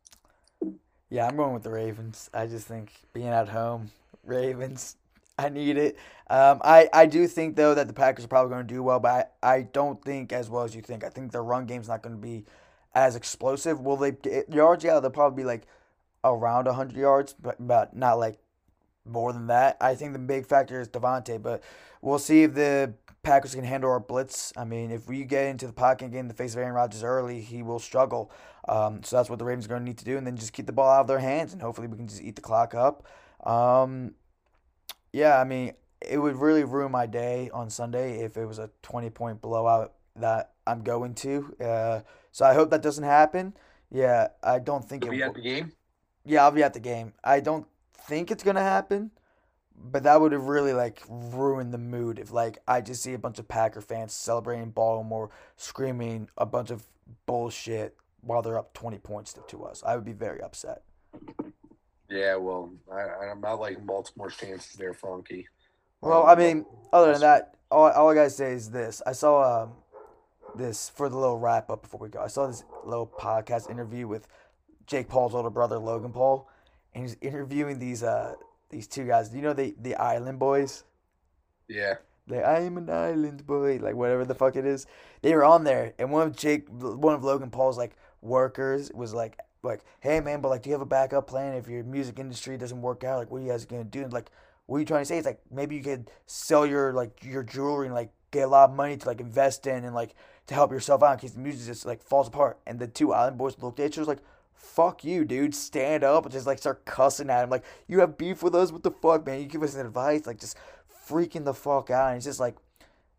[1.10, 2.30] Yeah, I'm going with the Ravens.
[2.32, 3.90] I just think being at home,
[4.24, 4.96] Ravens,
[5.38, 5.96] I need it.
[6.30, 9.00] Um, I, I do think though that the Packers are probably going to do well,
[9.00, 11.02] but I, I don't think as well as you think.
[11.02, 12.44] I think their run game's not going to be
[12.94, 13.80] as explosive.
[13.80, 14.84] Will they get yards?
[14.84, 15.62] Yeah, they'll probably be like
[16.22, 18.38] around 100 yards, but, but not like
[19.04, 19.76] more than that.
[19.80, 21.62] I think the big factor is Davante, but
[22.02, 22.92] we'll see if the
[23.28, 24.54] Packers can handle our blitz.
[24.56, 26.72] I mean, if we get into the pocket and get in the face of Aaron
[26.72, 28.32] Rodgers early, he will struggle.
[28.66, 30.54] Um, so that's what the Ravens are going to need to do, and then just
[30.54, 32.74] keep the ball out of their hands, and hopefully we can just eat the clock
[32.74, 33.06] up.
[33.46, 34.14] Um,
[35.12, 38.70] yeah, I mean, it would really ruin my day on Sunday if it was a
[38.80, 41.54] 20 point blowout that I'm going to.
[41.60, 42.00] Uh,
[42.32, 43.54] so I hope that doesn't happen.
[43.90, 45.28] Yeah, I don't think You'll it be will.
[45.28, 45.72] at the game?
[46.24, 47.12] Yeah, I'll be at the game.
[47.22, 47.66] I don't
[48.06, 49.10] think it's gonna happen,
[49.82, 53.18] but that would have really like ruined the mood if like I just see a
[53.18, 56.84] bunch of Packer fans celebrating Baltimore, screaming a bunch of
[57.26, 59.82] bullshit while they're up twenty points to, to us.
[59.86, 60.82] I would be very upset.
[62.10, 65.46] Yeah, well, I, I'm not liking Baltimore's chances there, Funky.
[66.00, 69.12] Well, Um, I mean, other than that, all, all I gotta say is this: I
[69.12, 69.72] saw um,
[70.56, 72.20] this for the little wrap up before we go.
[72.20, 74.26] I saw this little podcast interview with
[74.86, 76.48] Jake Paul's older brother Logan Paul,
[76.94, 78.34] and he's interviewing these uh
[78.70, 79.34] these two guys.
[79.34, 80.84] You know the the Island Boys?
[81.68, 81.94] yeah,
[82.26, 84.86] Like I am an island boy, like whatever the fuck it is.
[85.22, 89.14] They were on there, and one of Jake, one of Logan Paul's like workers was
[89.14, 92.18] like, like, hey man, but like, do you have a backup plan if your music
[92.18, 93.18] industry doesn't work out?
[93.18, 94.02] Like, what are you guys gonna do?
[94.02, 94.30] And like,
[94.66, 95.18] what are you trying to say?
[95.18, 98.70] It's like maybe you could sell your like your jewelry and like get a lot
[98.70, 100.14] of money to like invest in and like
[100.46, 102.58] to help yourself out in case the music just like falls apart.
[102.66, 104.20] And the two island boys looked at each other like.
[104.58, 105.54] Fuck you, dude.
[105.54, 107.50] Stand up and just like start cussing at him.
[107.50, 108.72] Like, you have beef with us?
[108.72, 109.40] What the fuck, man?
[109.40, 110.26] You give us advice?
[110.26, 110.56] Like, just
[111.08, 112.08] freaking the fuck out.
[112.08, 112.56] And it's just like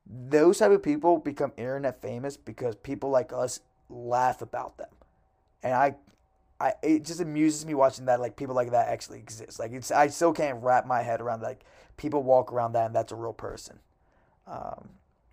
[0.06, 4.90] those type of people become internet famous because people like us laugh about them.
[5.64, 5.96] And I
[6.60, 9.60] I it just amuses me watching that like people like that actually exist.
[9.60, 11.64] Like it's I still can't wrap my head around like
[11.98, 13.80] people walk around that and that's a real person.
[14.48, 14.90] Um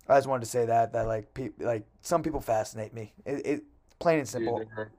[0.07, 3.13] I just wanted to say that that like pe- like some people fascinate me.
[3.25, 3.63] It, it
[3.99, 4.63] plain and simple.
[4.75, 4.91] there,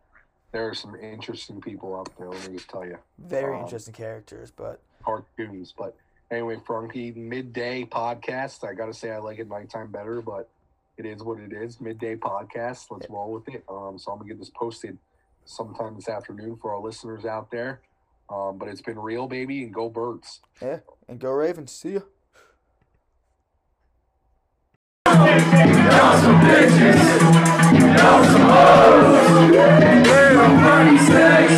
[0.52, 2.28] there are some interesting people out there.
[2.28, 5.74] Let me just tell you, Very um, interesting characters, but cartoons.
[5.76, 5.94] But
[6.30, 8.66] anyway, Funky midday podcast.
[8.66, 10.48] I gotta say, I like it nighttime better, but
[10.96, 11.80] it is what it is.
[11.80, 12.86] Midday podcast.
[12.90, 13.64] Let's roll with it.
[13.68, 14.96] Um, so I'm gonna get this posted
[15.44, 17.80] sometime this afternoon for our listeners out there.
[18.30, 20.40] Um, but it's been real, baby, and go birds.
[20.60, 20.80] yeah.
[21.08, 21.72] And go Ravens.
[21.72, 22.00] See ya.
[25.06, 26.37] Some bitches.
[31.06, 31.57] sexy.